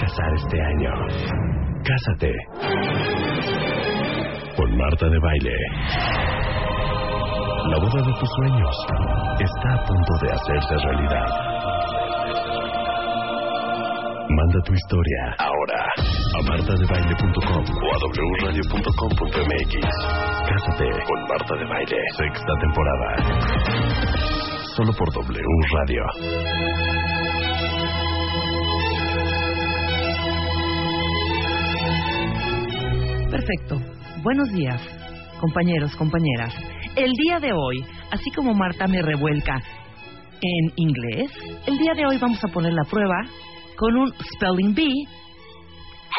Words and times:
casar 0.00 0.34
este 0.34 0.60
año, 0.60 0.90
cásate 1.84 2.32
con 4.56 4.76
Marta 4.76 5.08
de 5.08 5.18
Baile. 5.18 5.56
La 7.70 7.78
boda 7.78 8.02
de 8.02 8.12
tus 8.18 8.30
sueños 8.36 8.76
está 9.40 9.74
a 9.74 9.84
punto 9.84 10.12
de 10.22 10.32
hacerse 10.32 10.74
realidad. 10.84 11.28
Manda 14.30 14.60
tu 14.64 14.72
historia 14.72 15.36
ahora 15.38 15.80
a 16.38 16.42
martadebaile.com 16.48 17.64
o 17.82 17.88
a 17.94 17.98
wradio.com.mx. 18.42 19.72
Cásate 20.48 20.86
con 21.06 21.18
Marta 21.28 21.54
de 21.56 21.64
Baile, 21.64 22.00
sexta 22.16 22.52
temporada. 22.60 23.08
Solo 24.76 24.92
por 24.92 25.12
W 25.12 25.44
Radio. 25.74 27.17
Perfecto. 33.30 33.78
Buenos 34.22 34.50
días, 34.52 34.80
compañeros, 35.38 35.94
compañeras. 35.96 36.54
El 36.96 37.12
día 37.12 37.38
de 37.38 37.52
hoy, 37.52 37.84
así 38.10 38.30
como 38.34 38.54
Marta 38.54 38.86
me 38.86 39.02
revuelca 39.02 39.62
en 40.40 40.72
inglés, 40.76 41.30
el 41.66 41.76
día 41.76 41.92
de 41.94 42.06
hoy 42.06 42.16
vamos 42.16 42.42
a 42.42 42.48
poner 42.48 42.72
la 42.72 42.84
prueba 42.84 43.16
con 43.76 43.96
un 43.96 44.14
Spelling 44.34 44.74
Bee 44.74 45.04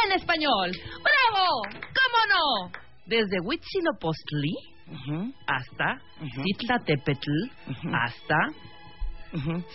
en 0.05 0.11
español. 0.15 0.71
¡Bravo! 0.71 1.47
¿Cómo 1.73 2.69
no? 2.69 2.79
Desde 3.07 3.39
Huitzilopochtli 3.43 4.53
hasta 5.47 5.99
Citlatepetl, 6.45 7.31
hasta 7.91 8.37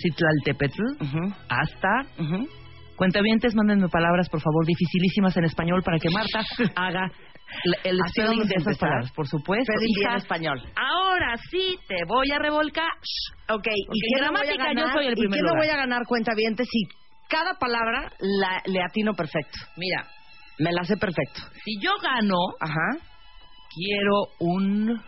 Citlaltepetl, 0.00 0.82
hasta... 1.48 2.54
Cuentavientes, 2.96 3.56
mándenme 3.56 3.88
palabras, 3.88 4.28
por 4.28 4.40
favor, 4.40 4.64
dificilísimas 4.64 5.36
en 5.36 5.44
español 5.44 5.82
para 5.82 5.98
que 5.98 6.10
Marta 6.10 6.42
haga 6.76 7.10
el 7.84 7.98
a 8.00 8.08
de 8.48 8.55
esas 8.56 8.78
palabras, 8.78 9.12
por 9.12 9.27
supuesto. 9.27 9.72
Hija, 9.80 10.10
en 10.12 10.16
español. 10.16 10.62
Ahora 10.77 11.36
sí 11.50 11.78
te 11.88 11.97
voy 12.06 12.30
a 12.33 12.38
revolcar. 12.38 12.91
Ok, 13.48 13.66
¿y 13.66 14.14
a 14.14 14.20
gramática 14.20 14.72
yo 14.74 14.86
soy 14.92 15.06
el 15.06 15.12
¿Y 15.12 15.16
primer 15.16 15.38
qué 15.41 15.42
no 15.47 15.55
voy 15.56 15.69
a 15.69 15.77
ganar 15.77 16.02
cuenta 16.06 16.32
bien 16.36 16.56
si 16.64 16.84
cada 17.28 17.55
palabra 17.55 18.12
la, 18.19 18.62
le 18.66 18.82
atino 18.82 19.14
perfecto? 19.14 19.58
Mira, 19.77 20.06
Me 20.58 20.72
la 20.72 20.84
sé 20.84 20.97
perfecto. 20.97 21.41
si 21.64 21.80
yo 21.80 21.92
gano, 22.02 22.36
Ajá. 22.60 22.98
quiero 23.75 24.25
un 24.41 25.00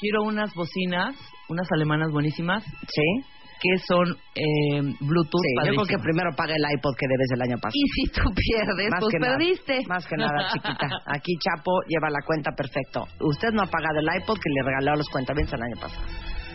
quiero 0.00 0.22
unas 0.22 0.52
bocinas, 0.54 1.16
unas 1.48 1.66
alemanas 1.72 2.10
buenísimas 2.12 2.62
Sí. 2.64 3.24
Que 3.64 3.78
son 3.88 4.04
eh, 4.36 4.82
Bluetooth 5.00 5.40
Sí, 5.40 5.52
yo 5.64 5.72
creo 5.72 5.86
que 5.88 5.96
primero 6.04 6.28
pague 6.36 6.52
el 6.52 6.64
iPod 6.76 6.92
que 7.00 7.08
debes 7.08 7.30
el 7.32 7.40
año 7.48 7.56
pasado. 7.56 7.72
Y 7.80 7.84
si 7.96 8.02
tú 8.12 8.28
pierdes, 8.36 8.90
Más 8.92 9.00
pues 9.00 9.12
que 9.12 9.18
nada. 9.18 9.32
perdiste. 9.38 9.74
Más 9.88 10.04
que 10.06 10.16
nada, 10.20 10.36
chiquita. 10.52 10.86
Aquí 11.08 11.32
Chapo 11.40 11.72
lleva 11.88 12.10
la 12.12 12.20
cuenta 12.26 12.50
perfecto. 12.52 13.08
Usted 13.24 13.48
no 13.56 13.62
ha 13.62 13.66
pagado 13.72 13.98
el 14.04 14.08
iPod 14.20 14.36
que 14.36 14.50
le 14.52 14.60
regaló 14.68 14.92
a 14.92 14.96
los 15.00 15.08
cuentavientes 15.08 15.54
el 15.54 15.62
año 15.62 15.80
pasado. 15.80 16.04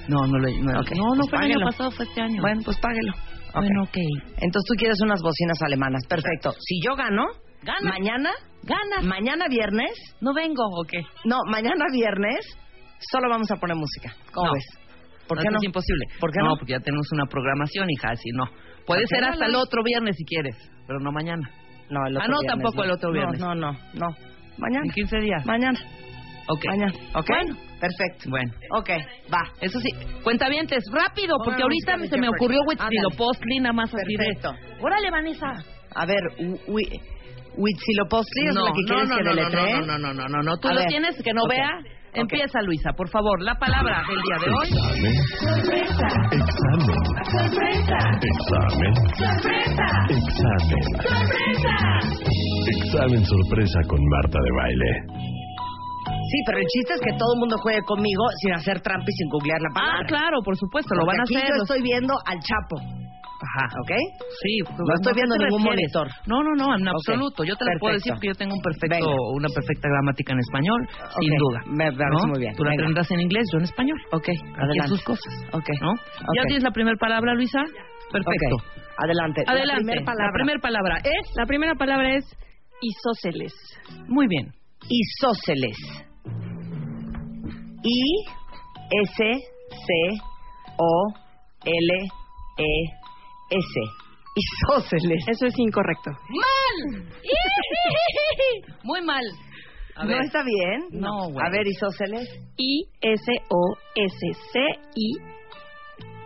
No, 0.07 0.25
no, 0.27 0.37
lo- 0.37 0.53
no, 0.61 0.79
Ok, 0.81 0.91
no, 0.93 1.03
no 1.17 1.25
pues 1.25 1.29
fue 1.29 1.39
el 1.45 1.51
año 1.51 1.65
pasado, 1.65 1.91
fue 1.91 2.05
este 2.05 2.21
año. 2.21 2.41
Bueno, 2.41 2.61
pues 2.63 2.77
páguelo. 2.77 3.13
Bueno, 3.55 3.83
ok. 3.83 3.97
Entonces 4.45 4.65
tú 4.69 4.73
quieres 4.77 5.01
unas 5.01 5.21
bocinas 5.21 5.57
alemanas. 5.65 6.01
Perfecto. 6.07 6.53
Si 6.61 6.77
yo 6.85 6.95
gano, 6.95 7.25
Gana. 7.63 7.89
mañana, 7.89 8.29
Ganas. 8.63 9.03
mañana 9.03 9.45
viernes, 9.49 9.89
¿No 10.21 10.33
vengo 10.33 10.61
o 10.63 10.83
qué? 10.85 11.01
no, 11.25 11.37
mañana 11.49 11.85
viernes, 11.91 12.45
solo 13.11 13.29
vamos 13.29 13.49
a 13.49 13.55
poner 13.55 13.75
música. 13.75 14.13
¿Cómo 14.31 14.47
No. 14.47 14.53
ves? 14.53 14.65
¿Por 15.29 15.37
No, 15.37 15.43
qué 15.43 15.49
no? 15.51 15.57
Es 15.61 15.63
imposible. 15.65 16.05
¿Por 16.19 16.31
qué 16.33 16.39
no? 16.43 16.55
porque 16.57 16.73
ya 16.73 16.79
tenemos 16.81 17.07
una 17.13 17.25
programación, 17.27 17.87
hija, 17.89 18.09
así 18.11 18.29
no. 18.33 18.45
Puede 18.85 19.01
¿Por 19.05 19.09
qué 19.09 19.15
ser 19.15 19.21
no, 19.21 19.29
hasta 19.29 19.45
el 19.45 19.55
otro 19.55 19.83
viernes 19.83 20.15
si 20.17 20.25
quieres, 20.25 20.55
pero 20.87 20.99
no 20.99 21.11
mañana. 21.11 21.47
No, 21.89 22.05
el 22.07 22.17
Ah, 22.17 22.19
otro 22.25 22.33
no, 22.33 22.39
viernes, 22.41 22.63
tampoco 22.63 22.83
el 22.83 22.91
otro 22.91 23.11
viernes. 23.13 23.39
No, 23.39 23.53
no, 23.55 23.71
no, 23.71 23.79
no. 23.93 24.07
Mañana. 24.57 24.85
En 24.85 24.91
15 24.91 25.19
días. 25.21 25.45
Mañana. 25.45 25.79
Ok. 26.49 26.65
Mañana. 26.67 26.93
¿Ok? 27.13 27.27
Bueno. 27.29 27.55
Perfecto. 27.79 28.29
Bueno. 28.29 28.51
Ok, 28.77 28.89
va. 29.33 29.43
Eso 29.61 29.79
sí, 29.79 29.89
cuentavientes, 30.23 30.83
rápido, 30.91 31.37
Pongan 31.37 31.45
porque 31.45 31.63
ahorita 31.63 31.97
se 32.09 32.17
me 32.17 32.27
ocurrió. 32.27 32.59
Huitzilopochtli 32.67 33.59
nada 33.59 33.71
más 33.73 33.93
así 33.93 34.03
de... 34.05 34.17
Perfecto. 34.17 34.51
Órale, 34.81 35.09
Vanessa. 35.11 35.53
A 35.95 36.05
ver, 36.05 36.19
Hui- 36.67 36.99
Huitzilopochtli 37.55 38.47
es 38.47 38.55
no, 38.55 38.65
lo 38.67 38.73
que 38.73 38.81
no, 38.81 38.87
quieres 38.87 39.09
no, 39.09 39.15
que 39.17 39.23
no, 39.23 39.33
no, 39.33 39.49
no, 39.49 39.97
no, 39.97 39.97
no, 39.97 40.13
no, 40.13 40.27
no, 40.29 40.41
no, 40.43 40.57
tú 40.57 40.67
A 40.67 40.73
lo 40.73 40.79
ver. 40.79 40.87
tienes 40.89 41.15
que 41.23 41.33
no 41.33 41.43
Ok. 41.43 41.49
vea. 41.49 41.69
Empieza, 42.13 42.61
Luisa, 42.61 42.91
por 42.93 43.07
favor, 43.09 43.41
la 43.43 43.53
palabra 43.55 44.01
del 44.07 44.17
día 44.21 44.37
de 44.43 44.49
hoy. 44.51 44.67
Examen. 46.31 46.93
Examen. 48.21 48.21
Examen. 48.21 48.93
Examen. 50.09 50.83
Examen 52.67 53.25
sorpresa 53.25 53.79
con 53.87 53.99
Marta 54.09 54.37
de 54.41 54.51
Baile. 54.57 54.91
Sí, 56.31 56.37
pero 56.45 56.57
el 56.59 56.65
chiste 56.65 56.93
es 56.93 57.01
que 57.01 57.17
todo 57.17 57.33
el 57.33 57.39
mundo 57.39 57.57
juegue 57.57 57.81
conmigo 57.85 58.23
sin 58.41 58.53
hacer 58.53 58.81
trampa 58.81 59.05
y 59.07 59.13
sin 59.13 59.29
googlear 59.29 59.59
la 59.61 59.69
palabra. 59.73 59.99
Ah, 60.01 60.05
claro, 60.07 60.37
por 60.43 60.55
supuesto, 60.57 60.93
lo 60.95 61.05
van 61.05 61.19
a 61.19 61.23
aquí 61.23 61.35
hacer. 61.35 61.49
yo 61.49 61.55
los- 61.55 61.63
estoy 61.69 61.81
viendo 61.81 62.13
al 62.25 62.39
Chapo, 62.39 62.77
Ajá. 63.39 63.65
¿ok? 63.81 63.91
Sí, 64.43 64.59
No 64.67 64.93
estoy 64.99 65.13
viendo 65.15 65.35
¿a 65.35 65.37
qué 65.37 65.43
te 65.43 65.49
ningún 65.49 65.63
refieres? 65.63 65.91
monitor. 65.95 66.07
No, 66.27 66.43
no, 66.43 66.51
no, 66.59 66.75
en 66.75 66.87
absoluto. 66.87 67.43
Yo 67.45 67.55
te 67.55 67.63
lo 67.65 67.79
puedo 67.79 67.93
decir 67.95 68.13
que 68.19 68.27
yo 68.27 68.35
tengo 68.35 68.53
un 68.53 68.61
perfecto, 68.61 68.95
Venga. 68.99 69.15
una 69.33 69.47
perfecta 69.49 69.87
gramática 69.87 70.33
en 70.33 70.39
español, 70.39 70.79
sin 71.19 71.37
duda. 71.37 71.59
me 71.67 71.87
parece 71.91 72.27
muy 72.27 72.39
bien. 72.39 72.53
Tú 72.55 72.63
la 72.65 72.75
tendrás 72.75 73.09
en 73.11 73.19
inglés, 73.21 73.47
yo 73.53 73.59
en 73.59 73.63
español. 73.63 73.97
Ok, 74.11 74.27
Aquí 74.27 74.43
adelante. 74.59 74.87
sus 74.91 75.03
cosas. 75.03 75.33
Ok, 75.53 75.67
¿No? 75.81 75.93
¿Ya 76.35 76.43
tienes 76.47 76.63
la 76.63 76.71
primera 76.71 76.97
palabra, 76.99 77.33
Luisa? 77.33 77.59
Perfecto. 78.11 78.57
Adelante. 78.97 79.43
Adelante. 79.47 79.95
La 80.03 80.31
primera 80.33 80.59
palabra. 80.59 80.97
Es. 80.97 81.31
La 81.37 81.45
primera 81.45 81.75
palabra 81.75 82.15
es 82.15 82.25
isósceles. 82.81 83.53
Muy 84.07 84.27
bien. 84.27 84.51
Isósceles. 84.89 85.77
I 87.83 88.25
S 88.91 89.23
C 89.69 90.21
O 90.77 91.13
L 91.63 92.09
E 92.57 92.98
S. 93.49 93.79
Isósceles. 94.35 95.23
Eso 95.27 95.45
es 95.47 95.53
incorrecto. 95.57 96.11
¡Mal! 96.11 97.03
Muy 98.83 99.01
mal. 99.01 99.23
A 99.95 100.05
¿No 100.05 100.17
está 100.21 100.43
bien? 100.43 100.87
No, 100.91 101.29
güey. 101.29 101.45
A 101.45 101.49
ver, 101.49 101.67
isósceles. 101.67 102.29
I 102.57 102.85
S 103.01 103.31
O 103.49 103.77
S 103.95 104.17
C 104.53 104.59
I 104.95 105.17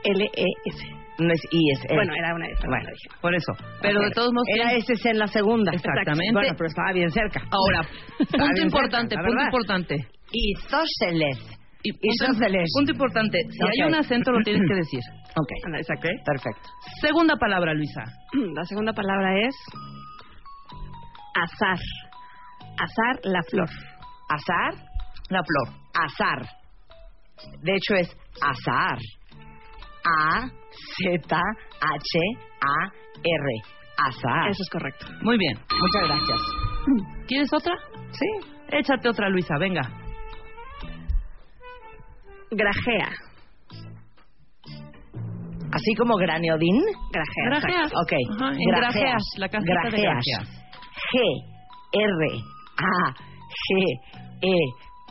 L 0.03 0.23
E 0.25 0.45
S. 0.65 0.77
No 1.19 1.31
es 1.31 1.41
I, 1.51 1.71
es 1.71 1.85
E. 1.89 1.93
Bueno, 1.95 2.13
era 2.13 2.35
una 2.35 2.47
de. 2.47 2.55
Bueno, 2.67 2.89
dije. 2.89 3.19
Por 3.21 3.33
eso. 3.35 3.53
Pero 3.81 3.99
de 4.01 4.11
todos 4.11 4.31
modos. 4.33 4.47
Era 4.55 4.69
¿quién- 4.69 4.83
ese 4.91 5.09
en 5.09 5.17
la 5.19 5.27
segunda. 5.27 5.71
Exactamente. 5.71 6.33
Bueno, 6.33 6.53
pero 6.57 6.67
estaba 6.67 6.91
bien 6.91 7.09
cerca. 7.09 7.41
Ahora, 7.51 7.87
punto 8.17 8.45
bien 8.53 8.65
importante, 8.67 9.15
punto 9.15 9.31
verdad. 9.31 9.45
importante. 9.45 9.95
Isósceles. 10.31 11.37
Isósceles. 11.83 12.69
punto 12.75 12.91
importante. 12.91 13.39
Si 13.49 13.59
hay 13.81 13.87
un 13.87 13.95
acento, 13.95 14.31
lo 14.31 14.39
tienes 14.43 14.61
que 14.67 14.75
decir. 14.75 15.01
Ok, 15.35 15.49
exacto. 15.79 16.07
perfecto. 16.25 16.69
Segunda 17.01 17.35
palabra, 17.37 17.73
Luisa. 17.73 18.03
La 18.55 18.63
segunda 18.65 18.93
palabra 18.93 19.39
es 19.41 19.55
azar. 21.35 21.79
Azar 22.77 23.19
la 23.23 23.41
flor. 23.49 23.69
Azar, 24.29 24.73
La 25.29 25.41
flor. 25.43 25.75
azar. 25.93 26.47
De 27.61 27.75
hecho 27.75 27.95
es 27.95 28.09
azar. 28.41 28.97
A 30.05 30.47
Z 30.97 31.35
H 31.35 32.19
A 32.61 32.91
R. 33.23 33.61
Azar. 33.97 34.49
Eso 34.49 34.61
es 34.63 34.69
correcto. 34.71 35.05
Muy 35.21 35.37
bien. 35.37 35.57
Muchas 35.57 36.07
gracias. 36.09 36.41
¿Quieres 37.27 37.49
otra? 37.53 37.73
Sí. 38.11 38.49
Échate 38.69 39.09
otra, 39.09 39.29
Luisa. 39.29 39.55
Venga. 39.59 39.81
Grajea. 42.51 43.09
Así 45.73 45.93
como 45.97 46.15
graneodín. 46.17 46.77
Grajea. 47.11 47.45
Grajeas. 47.49 47.91
Ok. 47.93 48.13
Ajá, 48.37 48.51
en 48.53 48.69
grajeas, 48.69 49.23
la 49.37 49.49
casita 49.49 49.89
de 49.89 50.01
grajeas. 50.01 50.47
G 51.11 51.13
R 51.93 52.41
A 52.77 53.13
G 53.13 53.65
E 54.41 54.57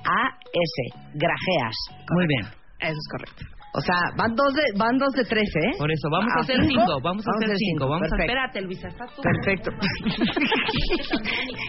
A 0.06 0.38
S. 0.54 0.76
Grajeas. 1.14 1.74
Muy 2.10 2.26
bien. 2.26 2.44
Eso 2.80 2.98
es 2.98 3.08
correcto. 3.10 3.44
O 3.74 3.80
sea, 3.80 3.96
van 4.18 4.34
dos 4.34 4.52
de, 4.52 4.60
van 4.76 4.98
dos 4.98 5.10
de 5.14 5.24
tres, 5.24 5.48
¿eh? 5.56 5.72
Por 5.78 5.90
eso, 5.90 6.10
vamos 6.10 6.30
a 6.36 6.40
hacer 6.42 6.56
cinco? 6.60 6.84
cinco. 6.84 7.00
Vamos 7.02 7.24
a 7.26 7.30
hacer 7.40 7.56
cinco. 7.56 7.88
Vamos 7.88 8.12
a... 8.12 8.16
Espérate, 8.20 8.60
Luisa. 8.60 8.88
Estás 8.88 9.14
tú. 9.16 9.22
Perfecto. 9.22 9.70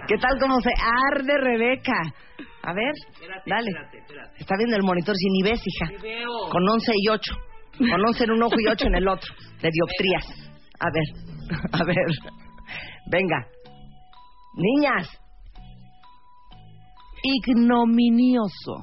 ¿Qué 0.07 0.18
tal 0.18 0.38
cómo 0.42 0.60
se 0.60 0.72
arde 1.13 1.38
Rebeca? 1.38 1.94
A 2.63 2.74
ver, 2.74 2.92
Espérate, 3.13 3.50
dale. 3.50 3.69
espérate, 3.69 3.98
espérate. 4.00 4.36
Está 4.38 4.56
viendo 4.57 4.75
el 4.75 4.84
monitor 4.84 5.16
si 5.16 5.30
ni 5.30 5.44
ves, 5.44 5.62
hija. 5.66 5.86
Con 6.51 6.68
11 6.68 6.92
y 6.95 7.07
8. 7.10 7.34
Con 7.78 8.06
11 8.08 8.24
en 8.24 8.31
un 8.31 8.44
ojo 8.44 8.56
y 8.60 8.68
8 8.68 8.86
en 8.88 8.96
el 8.96 9.08
otro. 9.08 9.34
De 9.62 9.70
dioptrías. 9.72 10.52
A 10.80 10.88
ver, 10.92 11.60
a 11.72 11.84
ver. 11.86 12.06
Venga. 13.12 13.48
Niñas. 14.56 15.08
Ignominioso. 17.24 18.75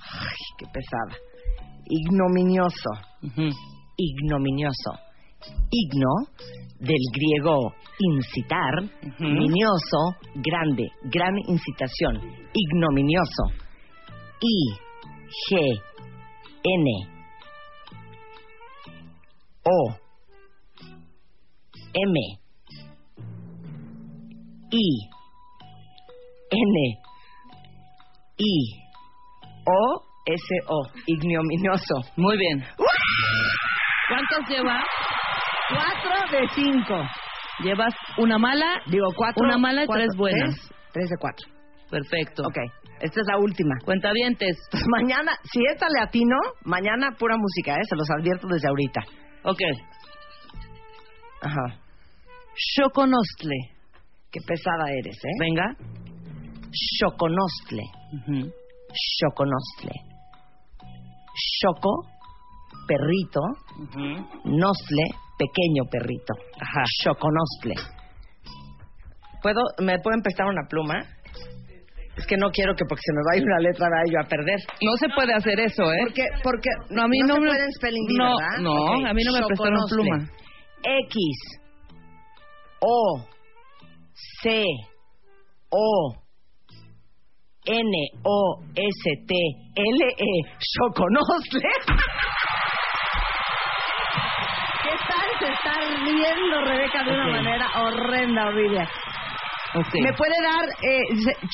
Ay, 0.00 0.36
qué 0.58 0.66
pesada. 0.66 1.16
Ignominioso. 1.86 2.90
Ignominioso. 3.96 4.92
Igno 5.70 6.08
del 6.80 6.98
griego 7.12 7.74
incitar, 7.98 8.82
Ujú. 8.82 9.24
minioso, 9.24 10.16
grande, 10.36 10.88
gran 11.04 11.34
incitación, 11.46 12.16
ignominioso. 12.52 13.44
I, 14.40 14.72
G, 15.48 15.80
N, 16.64 17.21
O, 19.64 19.94
M, 21.94 22.20
I, 24.70 25.08
N, 26.50 27.02
I, 28.38 28.82
O, 29.66 30.02
S, 30.26 30.44
O, 30.68 30.82
ignominioso. 31.06 31.94
Muy 32.16 32.36
bien. 32.38 32.64
¿Cuántos 34.08 34.48
llevas? 34.48 34.84
Cuatro 35.68 36.38
de 36.38 36.48
cinco. 36.54 37.02
Llevas 37.62 37.94
una 38.18 38.38
mala. 38.38 38.82
Digo, 38.86 39.06
cuatro. 39.16 39.44
Una 39.44 39.58
mala 39.58 39.84
y 39.84 39.86
cuatro, 39.86 40.04
tres 40.04 40.16
buenas. 40.18 40.54
Tres, 40.54 40.74
tres 40.92 41.08
de 41.10 41.16
cuatro. 41.20 41.48
Perfecto. 41.90 42.42
Ok, 42.42 42.56
esta 43.00 43.20
es 43.20 43.26
la 43.28 43.38
última. 43.38 43.74
Cuentavientes. 43.84 44.56
Pues 44.70 44.82
mañana, 44.98 45.32
si 45.44 45.60
esta 45.72 45.86
le 45.88 46.00
atino, 46.00 46.36
mañana 46.64 47.10
pura 47.18 47.36
música, 47.36 47.76
¿eh? 47.76 47.84
Se 47.88 47.96
los 47.96 48.08
advierto 48.10 48.48
desde 48.48 48.68
ahorita. 48.68 49.02
Ok. 49.44 49.60
Ajá. 51.42 51.80
Choconostle. 52.74 53.56
Qué 54.30 54.40
pesada 54.46 54.90
eres, 54.90 55.16
¿eh? 55.16 55.36
Venga. 55.40 55.64
Choconostle. 56.98 57.82
Ujú. 58.12 58.52
Choconostle. 59.18 59.92
Choco, 61.60 62.06
perrito. 62.86 63.40
Nostle, 64.44 65.04
pequeño 65.38 65.84
perrito. 65.90 66.34
Ajá. 66.60 66.82
Choconostle. 67.02 67.74
¿Puedo, 69.42 69.60
¿Me 69.80 69.98
pueden 69.98 70.22
prestar 70.22 70.46
una 70.46 70.62
pluma? 70.68 70.94
Es 72.16 72.26
que 72.26 72.36
no 72.36 72.50
quiero 72.50 72.74
que 72.74 72.84
porque 72.86 73.00
se 73.04 73.12
me 73.14 73.20
vaya 73.30 73.42
una 73.42 73.58
letra 73.60 73.88
vaya 73.88 74.12
yo 74.12 74.20
a 74.20 74.28
perder. 74.28 74.58
No 74.82 74.92
se 74.98 75.08
puede 75.14 75.32
hacer 75.34 75.58
eso, 75.60 75.90
¿eh? 75.92 75.96
Porque, 76.04 76.24
porque 76.42 76.68
No, 76.90 77.02
a 77.04 77.08
mí 77.08 77.18
no 77.20 77.34
se 77.34 77.40
me- 77.40 77.48
pueden 77.48 77.72
spelling 77.72 78.06
bee, 78.06 78.18
no, 78.18 78.36
¿verdad? 78.36 78.58
no, 78.60 79.06
a 79.08 79.14
mí 79.14 79.22
no 79.24 79.32
me 79.32 79.46
prestaron 79.46 79.80
pluma. 79.88 80.16
X, 80.84 81.16
O, 82.80 83.24
C, 84.42 84.64
O, 85.70 86.14
N, 87.64 87.90
O, 88.24 88.60
S, 88.74 89.10
T, 89.26 89.34
L, 89.74 90.04
E, 90.18 90.56
Choconostle. 90.58 91.62
¿Qué 94.82 94.90
tal 95.08 95.28
se 95.38 95.52
está 95.52 95.72
riendo 96.04 96.60
Rebeca 96.66 97.04
de 97.04 97.10
una 97.12 97.26
manera 97.28 97.66
horrenda, 97.82 98.46
Olivia? 98.48 98.88
¿Me 99.74 100.12
puede 100.12 100.34
dar, 100.42 100.68
eh, 100.82 101.02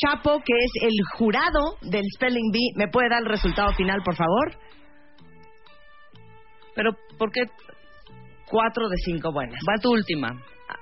Chapo, 0.03 0.41
que 0.45 0.53
es 0.53 0.83
el 0.83 0.95
jurado 1.17 1.77
del 1.83 2.05
Spelling 2.17 2.51
Bee, 2.53 2.73
me 2.77 2.89
puede 2.89 3.09
dar 3.09 3.21
el 3.21 3.29
resultado 3.29 3.73
final, 3.75 4.01
por 4.05 4.17
favor? 4.17 4.53
Pero, 6.75 6.91
¿por 7.19 7.31
qué 7.33 7.43
Cuatro 8.51 8.89
de 8.89 8.97
cinco 9.05 9.31
buenas. 9.33 9.59
va 9.69 9.75
tu 9.81 9.91
última? 9.93 10.29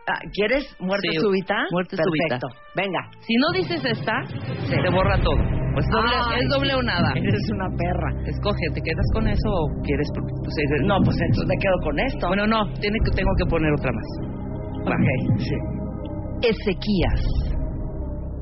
Ah, 0.08 0.20
¿Quieres 0.32 0.64
muerte 0.78 1.08
Sí, 1.10 1.18
súbita? 1.18 1.54
muerte 1.70 1.96
Perfecto. 1.96 2.46
súbita. 2.46 2.72
Venga. 2.76 3.00
Si 3.26 3.34
no 3.34 3.48
dices 3.58 3.84
esta, 3.84 4.22
te 4.68 4.90
borra 4.90 5.18
todo. 5.20 5.36
Pues 5.74 5.84
doble, 5.90 6.14
Ay, 6.14 6.40
es 6.42 6.48
doble 6.48 6.74
o 6.74 6.82
nada. 6.82 7.10
Eres 7.16 7.42
una 7.52 7.66
perra. 7.76 8.10
Escoge, 8.30 8.66
¿te 8.72 8.80
quedas 8.80 9.06
con 9.12 9.26
eso 9.28 9.48
o 9.50 9.66
quieres? 9.82 10.06
pues, 10.14 10.54
eh, 10.58 10.84
No, 10.86 10.96
pues 11.04 11.16
entonces 11.20 11.46
me 11.48 11.58
quedo 11.60 11.78
con 11.82 11.98
esto. 12.00 12.26
Bueno, 12.28 12.46
no, 12.46 12.72
tiene 12.80 12.98
que, 13.04 13.10
tengo 13.16 13.30
que 13.38 13.46
poner 13.50 13.72
otra 13.72 13.90
más. 13.92 14.08
ok. 14.86 15.38
Sí. 15.42 15.54
Ezequías. 16.42 17.22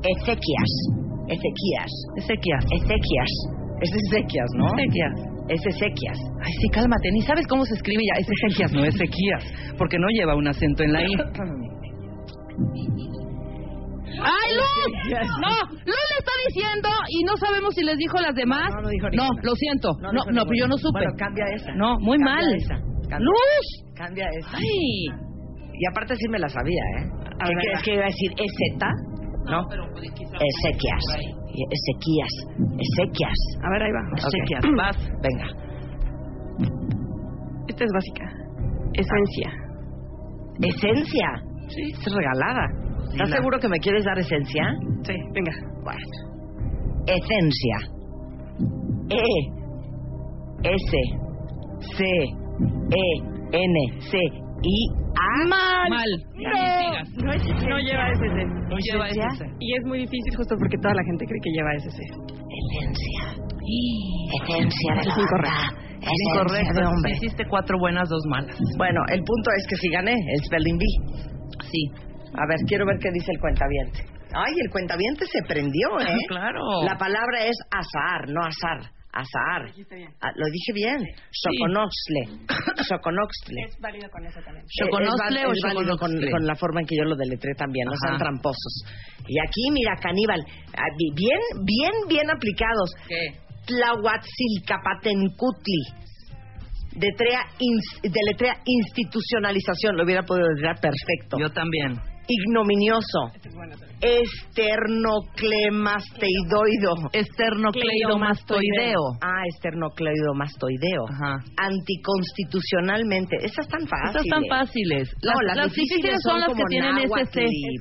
Ezequias. 0.03 0.71
Ezequías. 1.27 1.91
Ezequías. 2.17 2.65
Ezequias. 2.71 3.31
Es 3.81 3.89
Ezequias, 3.91 4.49
¿no? 4.55 4.67
Ezequías. 4.77 5.13
Es 5.49 5.65
Ezequias. 5.65 6.17
Ay, 6.43 6.53
sí, 6.61 6.69
cálmate, 6.69 7.11
ni 7.11 7.21
sabes 7.21 7.45
cómo 7.47 7.65
se 7.65 7.73
escribe 7.75 8.03
ya. 8.03 8.19
Es 8.19 8.27
Ezequías, 8.29 8.71
no 8.73 8.83
Ezequías. 8.85 9.43
Porque 9.77 9.97
no 9.99 10.07
lleva 10.09 10.35
un 10.35 10.47
acento 10.47 10.83
en 10.83 10.93
la 10.93 11.01
I. 11.01 11.07
¡Ay, 14.17 14.53
Luz! 14.55 15.19
No, 15.41 15.49
Luz 15.85 15.85
le 15.85 16.17
está 16.19 16.31
diciendo 16.47 16.89
y 17.09 17.23
no 17.25 17.35
sabemos 17.37 17.73
si 17.75 17.83
les 17.83 17.97
dijo 17.97 18.17
las 18.21 18.33
demás. 18.33 18.69
No, 18.73 18.81
no 18.81 18.89
dijo 18.89 19.07
No, 19.13 19.27
lo 19.43 19.55
siento. 19.55 19.89
No, 20.01 20.11
no, 20.13 20.43
pero 20.45 20.55
yo 20.57 20.67
no 20.67 20.77
supe. 20.77 20.99
Bueno, 20.99 21.13
cambia 21.17 21.45
esa. 21.53 21.71
No, 21.75 21.99
muy 21.99 22.17
Cambia 22.17 22.35
mal. 22.35 22.55
esa. 22.55 22.75
Cambia, 23.09 23.19
¡Luz! 23.19 23.83
Cambia 23.95 24.25
esa. 24.39 24.57
¡Ay! 24.57 25.07
Y 25.77 25.85
aparte 25.91 26.15
sí 26.15 26.27
me 26.29 26.39
la 26.39 26.47
sabía, 26.49 26.81
¿eh? 26.99 27.09
A 27.39 27.45
¿Qué 27.47 27.53
crees 27.53 27.83
que 27.83 27.93
iba 27.95 28.03
a 28.03 28.07
decir? 28.07 28.31
¿Es 28.37 28.51
Z? 28.73 28.87
¿No? 29.51 29.59
Ezequias. 29.99 31.05
Ezequías. 31.69 32.33
Ezequias. 32.79 33.39
A 33.63 33.69
ver, 33.71 33.83
ahí 33.83 33.91
va. 33.91 34.01
Ezequías, 34.17 34.65
Ok. 34.65 34.71
vas. 34.77 34.97
Venga. 35.21 35.47
Esta 37.67 37.83
es 37.83 37.91
básica. 37.93 38.25
Esencia. 38.93 39.51
¿Esencia? 40.61 41.29
Sí. 41.67 41.81
Es 41.91 42.13
regalada. 42.15 42.65
¿Estás 43.11 43.27
Dila. 43.27 43.37
seguro 43.37 43.59
que 43.59 43.67
me 43.69 43.77
quieres 43.79 44.03
dar 44.05 44.17
esencia? 44.17 44.63
Sí, 45.03 45.13
venga. 45.33 45.51
Bueno. 45.83 45.99
Esencia. 47.07 47.77
E. 49.09 49.23
S. 50.63 50.97
C. 51.97 52.03
E. 52.03 53.21
N. 53.51 54.01
C. 54.01 54.17
I. 54.65 54.77
A. 55.15 55.47
Mal. 55.47 55.89
Mal. 55.89 56.11
No, 57.23 57.31
es- 57.31 57.45
no 57.45 57.77
lleva 57.79 58.09
ese 58.09 58.27
C. 58.33 58.45
No 58.69 58.77
lleva 58.77 59.07
ese. 59.09 59.45
Y 59.59 59.75
es 59.77 59.83
muy 59.85 59.99
difícil 59.99 60.35
justo 60.35 60.55
porque 60.57 60.77
toda 60.81 60.93
la 60.95 61.03
gente 61.03 61.25
cree 61.25 61.41
que 61.43 61.51
lleva 61.51 61.73
ese 61.75 61.89
C. 61.91 62.01
Esencia. 62.01 63.45
Esencia 64.41 64.93
de 64.95 65.01
Es 65.01 65.07
la 65.07 65.21
incorrecto. 65.21 65.75
Es 65.95 66.11
Esencia 66.11 66.31
incorrecto. 66.33 66.73
de 66.79 66.85
hombre. 66.85 67.11
Hiciste 67.13 67.43
cuatro 67.47 67.77
buenas, 67.79 68.09
dos 68.09 68.23
malas. 68.29 68.57
Bueno, 68.77 69.01
el 69.09 69.21
punto 69.23 69.49
es 69.57 69.65
que 69.69 69.75
sí 69.77 69.89
gané 69.89 70.13
el 70.13 70.43
Spelling 70.45 70.77
Bee. 70.77 70.97
Sí. 71.71 71.91
A 72.37 72.45
ver, 72.47 72.57
quiero 72.67 72.85
ver 72.85 72.97
qué 72.99 73.09
dice 73.13 73.31
el 73.31 73.39
cuentaviente. 73.39 73.99
Ay, 74.33 74.53
el 74.65 74.69
cuentaviente 74.69 75.25
se 75.25 75.39
prendió, 75.47 75.87
¿eh? 76.01 76.17
Claro. 76.27 76.59
La 76.83 76.97
palabra 76.97 77.45
es 77.45 77.55
azar, 77.71 78.27
no 78.29 78.41
azar. 78.41 78.91
Azar. 79.15 79.71
Ah, 80.21 80.31
lo 80.35 80.45
dije 80.51 80.73
bien. 80.73 80.99
Soconoxle. 81.31 82.27
Soconoxle. 82.83 83.61
Es 83.69 83.77
válido 83.79 84.09
con 84.11 84.25
eso 84.25 84.41
también. 84.43 84.65
¿Choconostle 84.67 85.41
Es 85.41 85.47
es 85.57 85.61
válido 85.63 85.97
con, 85.97 86.11
con 86.31 86.45
la 86.45 86.55
forma 86.55 86.81
en 86.81 86.87
que 86.87 86.97
yo 86.97 87.05
lo 87.05 87.15
deletré 87.15 87.53
también, 87.55 87.85
no 87.85 87.93
Ajá. 87.93 87.99
sean 88.07 88.17
tramposos. 88.19 88.83
Y 89.27 89.39
aquí, 89.39 89.71
mira, 89.71 89.95
caníbal, 90.01 90.43
ah, 90.77 90.89
bi- 90.97 91.13
bien, 91.15 91.39
bien, 91.63 91.93
bien 92.09 92.29
aplicados. 92.29 92.91
¿Qué? 93.07 93.39
Tlahuatzilcapatencutli. 93.65 95.81
Deletrea, 96.95 97.41
ins- 97.59 97.99
deletrea 98.01 98.55
institucionalización, 98.63 99.97
lo 99.97 100.03
hubiera 100.03 100.23
podido 100.23 100.47
deletrear 100.47 100.79
perfecto. 100.79 101.37
Yo 101.39 101.49
también. 101.51 101.99
Ignominioso. 102.27 103.31
Esternoclemasteidoido. 104.01 106.95
Esternocleidomastoideo. 107.13 108.99
Ah, 109.21 109.43
esternocleidomastoideo. 109.55 111.05
Ajá. 111.09 111.37
Anticonstitucionalmente. 111.57 113.37
Esas 113.37 113.67
tan 113.67 113.87
fáciles. 113.87 114.15
Estas 114.15 114.25
están 114.25 114.43
fáciles. 114.49 115.09
No, 115.23 115.31
Las, 115.31 115.41
las 115.45 115.57
las 115.57 115.69
difíciles 115.73 116.01
difíciles 116.01 116.21
son 116.23 116.39
las 116.39 116.53
que 116.53 116.63
tienen 116.69 116.95
náhuatl 116.95 117.25
SC. 117.25 117.39